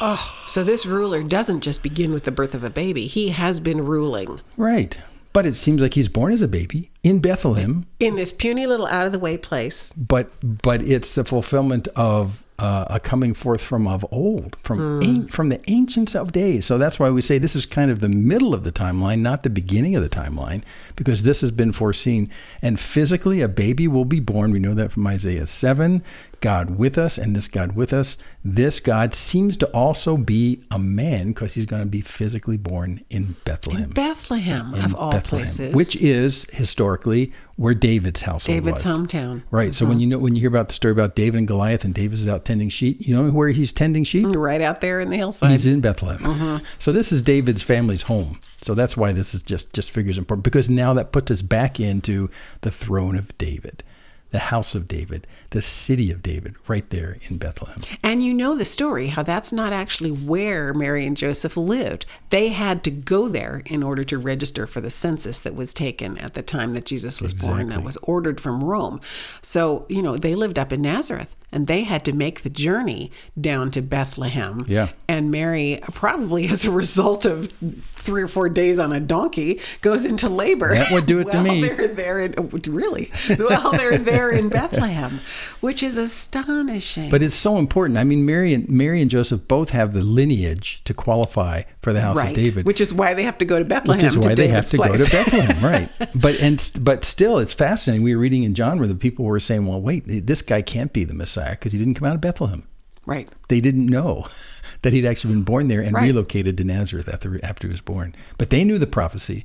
Oh, 0.00 0.42
so 0.46 0.64
this 0.64 0.86
ruler 0.86 1.22
doesn't 1.22 1.60
just 1.60 1.82
begin 1.82 2.12
with 2.14 2.24
the 2.24 2.32
birth 2.32 2.54
of 2.54 2.64
a 2.64 2.70
baby. 2.70 3.06
He 3.06 3.28
has 3.28 3.60
been 3.60 3.84
ruling 3.84 4.40
Right. 4.56 4.96
But 5.32 5.46
it 5.46 5.54
seems 5.54 5.80
like 5.80 5.94
he's 5.94 6.08
born 6.08 6.32
as 6.32 6.42
a 6.42 6.48
baby 6.48 6.90
in 7.02 7.20
Bethlehem, 7.20 7.86
in 7.98 8.16
this 8.16 8.32
puny 8.32 8.66
little 8.66 8.86
out 8.86 9.06
of 9.06 9.12
the 9.12 9.18
way 9.18 9.38
place. 9.38 9.92
but 9.94 10.30
but 10.42 10.82
it's 10.82 11.12
the 11.14 11.24
fulfillment 11.24 11.88
of 11.96 12.44
uh, 12.58 12.84
a 12.90 13.00
coming 13.00 13.32
forth 13.34 13.60
from 13.62 13.88
of 13.88 14.04
old, 14.12 14.56
from 14.62 15.00
an- 15.02 15.26
from 15.28 15.48
the 15.48 15.58
ancients 15.68 16.14
of 16.14 16.32
days. 16.32 16.66
So 16.66 16.76
that's 16.76 16.98
why 17.00 17.08
we 17.10 17.22
say 17.22 17.38
this 17.38 17.56
is 17.56 17.64
kind 17.66 17.90
of 17.90 18.00
the 18.00 18.08
middle 18.10 18.52
of 18.54 18.62
the 18.62 18.70
timeline, 18.72 19.20
not 19.20 19.42
the 19.42 19.50
beginning 19.50 19.96
of 19.96 20.02
the 20.02 20.08
timeline, 20.10 20.62
because 20.96 21.22
this 21.22 21.40
has 21.40 21.50
been 21.50 21.72
foreseen. 21.72 22.28
And 22.60 22.78
physically, 22.78 23.40
a 23.40 23.48
baby 23.48 23.88
will 23.88 24.04
be 24.04 24.20
born. 24.20 24.52
We 24.52 24.58
know 24.60 24.74
that 24.74 24.92
from 24.92 25.06
Isaiah 25.06 25.46
seven. 25.46 26.02
God 26.42 26.76
with 26.76 26.98
us, 26.98 27.16
and 27.16 27.34
this 27.34 27.48
God 27.48 27.72
with 27.72 27.92
us. 27.92 28.18
This 28.44 28.80
God 28.80 29.14
seems 29.14 29.56
to 29.58 29.66
also 29.68 30.18
be 30.18 30.62
a 30.70 30.78
man 30.78 31.28
because 31.28 31.54
he's 31.54 31.64
going 31.64 31.82
to 31.82 31.88
be 31.88 32.02
physically 32.02 32.58
born 32.58 33.02
in 33.08 33.36
Bethlehem. 33.46 33.90
Bethlehem, 33.90 34.74
in 34.74 34.84
of 34.84 34.94
all 34.94 35.12
Bethlehem, 35.12 35.46
places. 35.46 35.74
which 35.74 36.02
is 36.02 36.44
historically 36.52 37.32
where 37.56 37.74
David's 37.74 38.22
household 38.22 38.56
David's 38.56 38.84
was. 38.84 38.92
hometown. 38.92 39.42
Right. 39.50 39.74
So 39.74 39.86
when 39.86 40.00
you 40.00 40.06
know 40.06 40.18
when 40.18 40.34
you 40.34 40.40
hear 40.40 40.50
about 40.50 40.66
the 40.66 40.74
story 40.74 40.92
about 40.92 41.14
David 41.14 41.38
and 41.38 41.48
Goliath, 41.48 41.84
and 41.84 41.94
David 41.94 42.18
is 42.18 42.28
out 42.28 42.44
tending 42.44 42.68
sheep, 42.68 42.98
you 43.00 43.14
know 43.14 43.30
where 43.30 43.48
he's 43.48 43.72
tending 43.72 44.04
sheep? 44.04 44.26
right 44.34 44.60
out 44.60 44.80
there 44.80 45.00
in 45.00 45.08
the 45.10 45.16
hillside. 45.16 45.50
He's 45.50 45.66
in 45.66 45.80
Bethlehem. 45.80 46.18
Mm-hmm. 46.18 46.64
So 46.78 46.92
this 46.92 47.12
is 47.12 47.22
David's 47.22 47.62
family's 47.62 48.02
home. 48.02 48.40
So 48.60 48.74
that's 48.74 48.96
why 48.96 49.12
this 49.12 49.34
is 49.34 49.42
just 49.42 49.72
just 49.72 49.90
figures 49.90 50.18
important 50.18 50.44
because 50.44 50.68
now 50.68 50.92
that 50.94 51.12
puts 51.12 51.30
us 51.30 51.42
back 51.42 51.78
into 51.80 52.30
the 52.62 52.70
throne 52.70 53.16
of 53.16 53.36
David, 53.38 53.82
the 54.32 54.38
house 54.38 54.74
of 54.74 54.88
David, 54.88 55.26
the 55.50 55.62
city 55.62 56.10
of 56.10 56.22
David, 56.22 56.56
right 56.66 56.88
there 56.90 57.18
in 57.28 57.36
Bethlehem. 57.36 57.80
And 58.02 58.22
you 58.22 58.34
know 58.34 58.56
the 58.56 58.64
story, 58.64 59.08
how 59.08 59.22
that's 59.22 59.52
not 59.52 59.72
actually 59.72 60.10
where 60.10 60.74
Mary 60.74 61.06
and 61.06 61.16
Joseph 61.16 61.56
lived. 61.56 62.06
They 62.30 62.48
had 62.48 62.82
to 62.84 62.90
go 62.90 63.28
there 63.28 63.62
in 63.66 63.82
order 63.82 64.04
to 64.04 64.18
register 64.18 64.66
for 64.66 64.80
the 64.80 64.90
census 64.90 65.40
that 65.40 65.54
was 65.54 65.74
taken 65.74 66.18
at 66.18 66.34
the 66.34 66.42
time 66.42 66.72
that 66.72 66.86
Jesus 66.86 67.20
was 67.20 67.34
born, 67.34 67.68
that 67.68 67.84
was 67.84 67.98
ordered 67.98 68.40
from 68.40 68.64
Rome. 68.64 69.00
So, 69.42 69.86
you 69.88 70.02
know, 70.02 70.16
they 70.16 70.34
lived 70.34 70.58
up 70.58 70.72
in 70.72 70.82
Nazareth 70.82 71.36
and 71.52 71.66
they 71.66 71.82
had 71.82 72.04
to 72.06 72.12
make 72.12 72.40
the 72.40 72.50
journey 72.50 73.12
down 73.38 73.70
to 73.72 73.82
Bethlehem. 73.82 74.64
Yeah. 74.66 74.88
And 75.06 75.30
Mary, 75.30 75.78
probably 75.92 76.48
as 76.48 76.64
a 76.64 76.70
result 76.70 77.24
of 77.26 77.52
three 77.52 78.22
or 78.22 78.28
four 78.28 78.48
days 78.48 78.78
on 78.78 78.92
a 78.92 78.98
donkey, 78.98 79.60
goes 79.82 80.04
into 80.04 80.28
labor. 80.28 80.74
That 80.74 80.90
would 80.90 81.06
do 81.06 81.20
it 81.20 81.30
to 81.30 81.42
me. 81.42 81.62
They're 81.62 81.88
there 81.88 82.18
in, 82.18 82.34
oh, 82.38 82.50
really? 82.68 83.12
Well, 83.38 83.72
they're 83.72 83.98
there 83.98 84.30
in 84.30 84.48
Bethlehem, 84.48 85.20
which 85.60 85.82
is 85.82 85.98
astonishing. 85.98 87.10
But 87.10 87.22
it's 87.22 87.34
so 87.34 87.58
important. 87.58 87.98
I 87.98 88.04
mean, 88.04 88.24
Mary 88.24 88.54
and 88.54 88.68
Mary 88.68 89.02
and 89.02 89.10
Joseph 89.10 89.46
both 89.46 89.70
have 89.70 89.92
the 89.92 90.02
lineage 90.02 90.82
to 90.84 90.94
qualify 90.94 91.62
for 91.82 91.92
the 91.92 92.00
house 92.00 92.16
right. 92.16 92.30
of 92.30 92.34
David. 92.34 92.64
Which 92.64 92.80
is 92.80 92.94
why 92.94 93.14
they 93.14 93.22
have 93.24 93.38
to 93.38 93.44
go 93.44 93.58
to 93.58 93.64
Bethlehem. 93.64 93.98
which 93.98 94.04
is 94.04 94.16
why 94.16 94.34
they 94.34 94.48
have 94.48 94.68
to 94.70 94.78
place. 94.78 95.08
go 95.08 95.22
to 95.22 95.24
Bethlehem, 95.24 95.64
right? 95.70 95.90
But 96.14 96.40
and 96.40 96.72
but 96.80 97.04
still, 97.04 97.38
it's 97.38 97.52
fascinating. 97.52 98.02
We 98.02 98.16
were 98.16 98.20
reading 98.20 98.42
in 98.42 98.54
John 98.54 98.78
where 98.78 98.88
the 98.88 98.94
people 98.94 99.26
were 99.26 99.38
saying, 99.38 99.66
"Well, 99.66 99.80
wait, 99.80 100.04
this 100.06 100.42
guy 100.42 100.62
can't 100.62 100.92
be 100.92 101.04
the 101.04 101.14
Messiah 101.14 101.41
because 101.50 101.72
he 101.72 101.78
didn't 101.78 101.94
come 101.94 102.08
out 102.08 102.14
of 102.14 102.20
Bethlehem." 102.20 102.64
right. 103.04 103.28
They 103.48 103.60
didn't 103.60 103.86
know 103.86 104.26
that 104.82 104.92
he'd 104.92 105.04
actually 105.06 105.34
been 105.34 105.42
born 105.42 105.68
there 105.68 105.80
and 105.80 105.94
Right. 105.94 106.04
relocated 106.04 106.56
to 106.58 106.64
Nazareth 106.64 107.08
after 107.08 107.40
after 107.44 107.66
he 107.66 107.72
was 107.72 107.80
born. 107.80 108.14
But 108.38 108.50
they 108.50 108.64
knew 108.64 108.78
the 108.78 108.86
prophecy. 108.86 109.44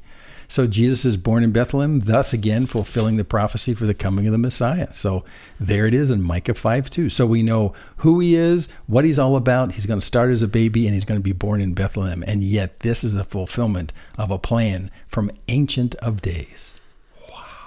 So 0.50 0.66
Jesus 0.66 1.04
is 1.04 1.18
born 1.18 1.44
in 1.44 1.52
Bethlehem, 1.52 2.00
thus 2.00 2.32
again 2.32 2.68
fulfilling 2.68 3.18
the 3.18 3.26
prophecy 3.26 3.74
for 3.74 3.86
the 3.86 3.94
coming 3.94 4.28
of 4.28 4.32
the 4.32 4.38
Messiah. 4.38 4.94
So 4.94 5.26
there 5.60 5.86
it 5.86 5.94
is 5.94 6.10
in 6.10 6.22
Micah 6.22 6.54
5 6.54 6.90
2. 6.90 7.10
So 7.10 7.26
we 7.26 7.44
know 7.44 7.74
who 7.98 8.22
he 8.22 8.36
is, 8.36 8.70
what 8.86 9.04
he's 9.04 9.20
all 9.20 9.36
about. 9.36 9.74
He's 9.74 9.86
going 9.86 10.00
to 10.00 10.06
start 10.06 10.32
as 10.32 10.42
a 10.44 10.48
baby 10.48 10.86
and 10.86 10.94
he's 10.94 11.04
going 11.04 11.20
to 11.20 11.24
be 11.24 11.34
born 11.34 11.60
in 11.60 11.74
Bethlehem. 11.74 12.24
And 12.26 12.44
yet 12.44 12.80
this 12.80 13.04
is 13.04 13.14
the 13.14 13.26
fulfillment 13.26 13.92
of 14.18 14.32
a 14.32 14.40
plan 14.40 14.90
from 15.10 15.32
Ancient 15.50 15.96
of 15.96 16.22
Days. 16.22 16.77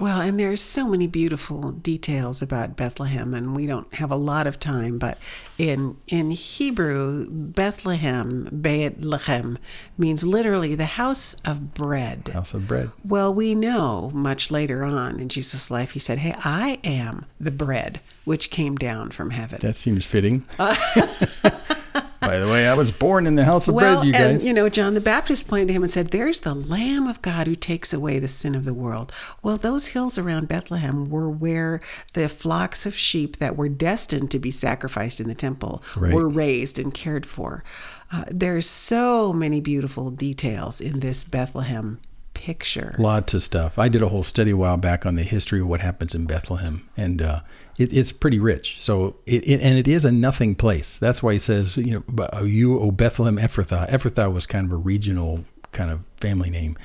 Well, 0.00 0.22
and 0.22 0.40
there's 0.40 0.62
so 0.62 0.88
many 0.88 1.06
beautiful 1.06 1.72
details 1.72 2.40
about 2.40 2.74
Bethlehem, 2.74 3.34
and 3.34 3.54
we 3.54 3.66
don't 3.66 3.92
have 3.94 4.10
a 4.10 4.16
lot 4.16 4.46
of 4.46 4.58
time. 4.58 4.98
But 4.98 5.18
in 5.58 5.98
in 6.06 6.30
Hebrew, 6.30 7.26
Bethlehem, 7.30 8.48
Beit 8.62 9.02
Lechem, 9.02 9.58
means 9.98 10.24
literally 10.24 10.74
the 10.74 10.86
house 10.86 11.34
of 11.44 11.74
bread. 11.74 12.30
House 12.32 12.54
of 12.54 12.66
bread. 12.66 12.90
Well, 13.04 13.34
we 13.34 13.54
know 13.54 14.10
much 14.14 14.50
later 14.50 14.84
on 14.84 15.20
in 15.20 15.28
Jesus' 15.28 15.70
life, 15.70 15.90
he 15.90 15.98
said, 15.98 16.18
"Hey, 16.18 16.34
I 16.46 16.80
am 16.82 17.26
the 17.38 17.50
bread 17.50 18.00
which 18.24 18.50
came 18.50 18.76
down 18.76 19.10
from 19.10 19.30
heaven." 19.30 19.58
That 19.60 19.76
seems 19.76 20.06
fitting. 20.06 20.46
By 22.20 22.38
the 22.38 22.46
way, 22.46 22.68
I 22.68 22.74
was 22.74 22.90
born 22.92 23.26
in 23.26 23.35
the 23.37 23.44
house 23.44 23.66
of 23.68 23.74
well, 23.74 23.96
bread, 23.96 24.06
you 24.06 24.12
guys. 24.12 24.22
and 24.37 24.42
you 24.42 24.52
know, 24.52 24.68
John 24.68 24.94
the 24.94 25.00
Baptist 25.00 25.48
pointed 25.48 25.68
to 25.68 25.74
him 25.74 25.83
and 25.83 25.90
said, 25.90 26.09
"There's 26.09 26.40
the 26.40 26.54
Lamb 26.54 27.06
of 27.06 27.22
God 27.22 27.46
who 27.46 27.54
takes 27.54 27.92
away 27.92 28.18
the 28.18 28.28
sin 28.28 28.54
of 28.54 28.64
the 28.64 28.74
world." 28.74 29.12
Well, 29.42 29.56
those 29.56 29.88
hills 29.88 30.18
around 30.18 30.48
Bethlehem 30.48 31.09
were 31.09 31.30
where 31.30 31.80
the 32.12 32.28
flocks 32.28 32.85
of 32.85 32.94
sheep 32.94 33.38
that 33.38 33.56
were 33.56 33.68
destined 33.70 34.30
to 34.33 34.38
be 34.38 34.50
sacrificed 34.50 35.20
in 35.20 35.28
the 35.28 35.35
temple 35.35 35.83
Right. 35.96 36.12
were 36.12 36.28
raised 36.28 36.78
and 36.78 36.92
cared 36.92 37.24
for. 37.26 37.64
Uh, 38.12 38.24
there's 38.30 38.66
so 38.66 39.33
many 39.33 39.61
beautiful 39.61 40.11
details 40.11 40.80
in 40.80 41.00
this 41.00 41.24
Bethlehem 41.24 42.00
picture. 42.35 42.94
Lots 42.98 43.35
of 43.35 43.42
stuff. 43.42 43.78
I 43.78 43.88
did 43.88 44.02
a 44.02 44.09
whole 44.09 44.22
study 44.22 44.50
a 44.52 44.56
while 44.56 44.76
back 44.76 45.04
on 45.06 45.14
the 45.14 45.22
history 45.22 45.61
of 45.61 45.66
what 45.66 45.80
happens 45.80 46.14
in 46.14 46.26
Bethlehem, 46.26 46.83
and 46.96 47.20
uh, 47.22 47.40
it, 47.81 47.93
it's 47.93 48.12
pretty 48.12 48.38
rich. 48.38 48.81
So, 48.81 49.16
it, 49.27 49.43
it 49.49 49.61
and 49.61 49.79
it 49.79 49.88
is 49.88 50.05
a 50.05 50.12
nothing 50.12 50.55
place. 50.55 50.99
That's 50.99 51.23
why 51.23 51.33
he 51.33 51.38
says, 51.38 51.77
you 51.77 52.05
know, 52.07 52.29
uh, 52.33 52.43
you, 52.43 52.79
O 52.79 52.90
Bethlehem 52.90 53.37
Ephrathah. 53.38 53.90
Ephrathah 53.90 54.33
was 54.33 54.47
kind 54.47 54.66
of 54.66 54.73
a 54.73 54.77
regional 54.77 55.45
kind 55.73 55.90
of 55.90 56.01
family 56.19 56.51
name. 56.51 56.77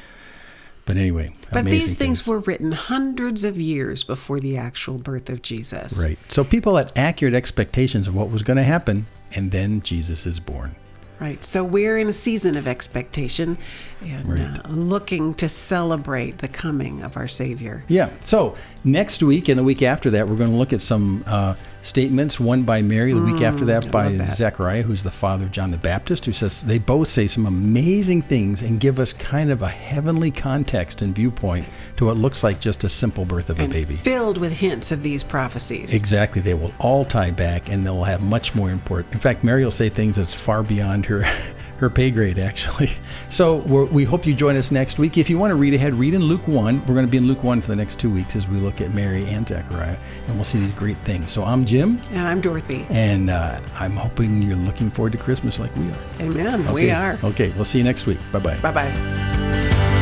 But 0.85 0.97
anyway, 0.97 1.35
But 1.51 1.65
these 1.65 1.97
things 1.97 2.27
were 2.27 2.39
written 2.39 2.71
hundreds 2.71 3.43
of 3.43 3.59
years 3.59 4.03
before 4.03 4.39
the 4.39 4.55
actual 4.55 4.99
birth 4.99 5.31
of 5.31 5.41
Jesus. 5.41 6.05
right. 6.05 6.19
So 6.29 6.43
people 6.43 6.77
had 6.77 6.93
accurate 6.95 7.33
expectations 7.33 8.07
of 8.07 8.15
what 8.15 8.29
was 8.29 8.43
going 8.43 8.57
to 8.57 8.63
happen, 8.63 9.07
and 9.31 9.51
then 9.51 9.81
Jesus 9.81 10.27
is 10.27 10.39
born. 10.39 10.75
Right. 11.19 11.43
So 11.43 11.63
we're 11.63 11.97
in 11.97 12.07
a 12.09 12.13
season 12.13 12.57
of 12.57 12.67
expectation 12.67 13.57
and 14.01 14.27
Right. 14.27 14.59
uh, 14.65 14.67
looking 14.69 15.33
to 15.35 15.47
celebrate 15.47 16.39
the 16.39 16.47
coming 16.49 17.01
of 17.01 17.15
our 17.15 17.27
Savior. 17.27 17.83
Yeah. 17.87 18.09
So 18.19 18.55
next 18.83 19.23
week 19.23 19.47
and 19.47 19.57
the 19.57 19.63
week 19.63 19.81
after 19.81 20.09
that, 20.11 20.27
we're 20.27 20.35
going 20.35 20.51
to 20.51 20.57
look 20.57 20.73
at 20.73 20.81
some 20.81 21.23
uh, 21.25 21.55
statements. 21.85 22.39
One 22.39 22.63
by 22.63 22.81
Mary, 22.81 23.13
the 23.13 23.21
week 23.21 23.41
after 23.41 23.65
that 23.65 23.85
mm, 23.85 23.91
by 23.91 24.07
love 24.07 24.17
that. 24.19 24.37
Zechariah, 24.37 24.81
who's 24.83 25.03
the 25.03 25.11
father 25.11 25.45
of 25.45 25.51
John 25.51 25.71
the 25.71 25.77
Baptist, 25.77 26.25
who 26.25 26.33
says 26.33 26.61
they 26.61 26.77
both 26.77 27.07
say 27.07 27.27
some 27.27 27.45
amazing 27.45 28.23
things 28.23 28.61
and 28.61 28.79
give 28.79 28.99
us 28.99 29.13
kind 29.13 29.51
of 29.51 29.61
a 29.61 29.67
heavenly 29.67 30.31
context 30.31 31.01
and 31.01 31.15
viewpoint 31.15 31.67
to 31.97 32.05
what 32.05 32.17
looks 32.17 32.43
like 32.43 32.59
just 32.59 32.83
a 32.83 32.89
simple 32.89 33.25
birth 33.25 33.49
of 33.49 33.59
a 33.59 33.67
baby. 33.67 33.93
filled 33.93 34.37
with 34.37 34.59
hints 34.59 34.91
of 34.91 35.03
these 35.03 35.23
prophecies. 35.23 35.93
Exactly. 35.93 36.41
They 36.41 36.53
will 36.53 36.73
all 36.79 37.05
tie 37.05 37.31
back 37.31 37.69
and 37.69 37.85
they'll 37.85 38.03
have 38.03 38.21
much 38.21 38.55
more 38.55 38.69
import. 38.69 39.05
In 39.11 39.19
fact, 39.19 39.43
Mary 39.43 39.63
will 39.63 39.71
say 39.71 39.89
things 39.89 40.15
that's 40.15 40.33
far 40.33 40.63
beyond 40.63 41.05
her 41.05 41.23
her 41.77 41.89
pay 41.89 42.11
grade, 42.11 42.39
actually. 42.39 42.91
So 43.27 43.57
we're, 43.57 43.85
we 43.85 44.05
hope 44.05 44.25
you 44.25 44.33
join 44.33 44.55
us 44.55 44.71
next 44.71 44.97
week. 44.97 45.17
If 45.17 45.29
you 45.29 45.37
want 45.37 45.51
to 45.51 45.55
read 45.55 45.73
ahead, 45.73 45.93
read 45.95 46.13
in 46.13 46.21
Luke 46.23 46.47
1. 46.47 46.81
We're 46.85 46.93
going 46.93 47.05
to 47.05 47.11
be 47.11 47.17
in 47.17 47.25
Luke 47.27 47.43
1 47.43 47.59
for 47.59 47.67
the 47.67 47.75
next 47.75 47.99
two 47.99 48.09
weeks 48.09 48.35
as 48.35 48.47
we 48.47 48.57
look 48.59 48.79
at 48.79 48.93
Mary 48.93 49.25
and 49.27 49.45
Zechariah, 49.45 49.97
and 50.27 50.35
we'll 50.35 50.45
see 50.45 50.59
these 50.59 50.71
great 50.73 50.97
things. 50.99 51.31
So 51.31 51.43
I'm 51.43 51.65
Jim, 51.65 51.99
And 52.11 52.25
I'm 52.27 52.39
Dorothy. 52.39 52.85
and 52.91 53.29
uh, 53.29 53.59
I'm 53.73 53.91
hoping 53.97 54.41
you're 54.41 54.55
looking 54.55 54.89
forward 54.89 55.11
to 55.13 55.17
Christmas 55.17 55.59
like 55.59 55.75
we 55.75 55.89
are. 55.91 55.97
Amen. 56.21 56.71
We 56.71 56.91
are. 56.91 57.19
Okay, 57.25 57.51
we'll 57.55 57.65
see 57.65 57.79
you 57.79 57.83
next 57.83 58.05
week. 58.05 58.19
Bye 58.31 58.39
bye. 58.39 58.57
Bye 58.61 58.71
bye. 58.71 59.95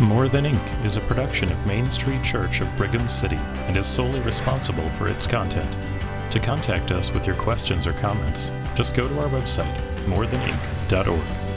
More 0.00 0.28
Than 0.28 0.46
Ink 0.46 0.62
is 0.84 0.96
a 0.96 1.00
production 1.02 1.50
of 1.50 1.66
Main 1.66 1.90
Street 1.90 2.22
Church 2.22 2.60
of 2.60 2.74
Brigham 2.76 3.08
City 3.08 3.36
and 3.66 3.76
is 3.76 3.86
solely 3.86 4.20
responsible 4.20 4.88
for 4.90 5.08
its 5.08 5.26
content. 5.26 5.68
To 6.30 6.38
contact 6.38 6.90
us 6.90 7.12
with 7.12 7.26
your 7.26 7.36
questions 7.36 7.86
or 7.86 7.92
comments, 7.92 8.50
just 8.74 8.94
go 8.94 9.08
to 9.08 9.20
our 9.20 9.28
website, 9.28 9.74
morethanink.org. 10.04 11.47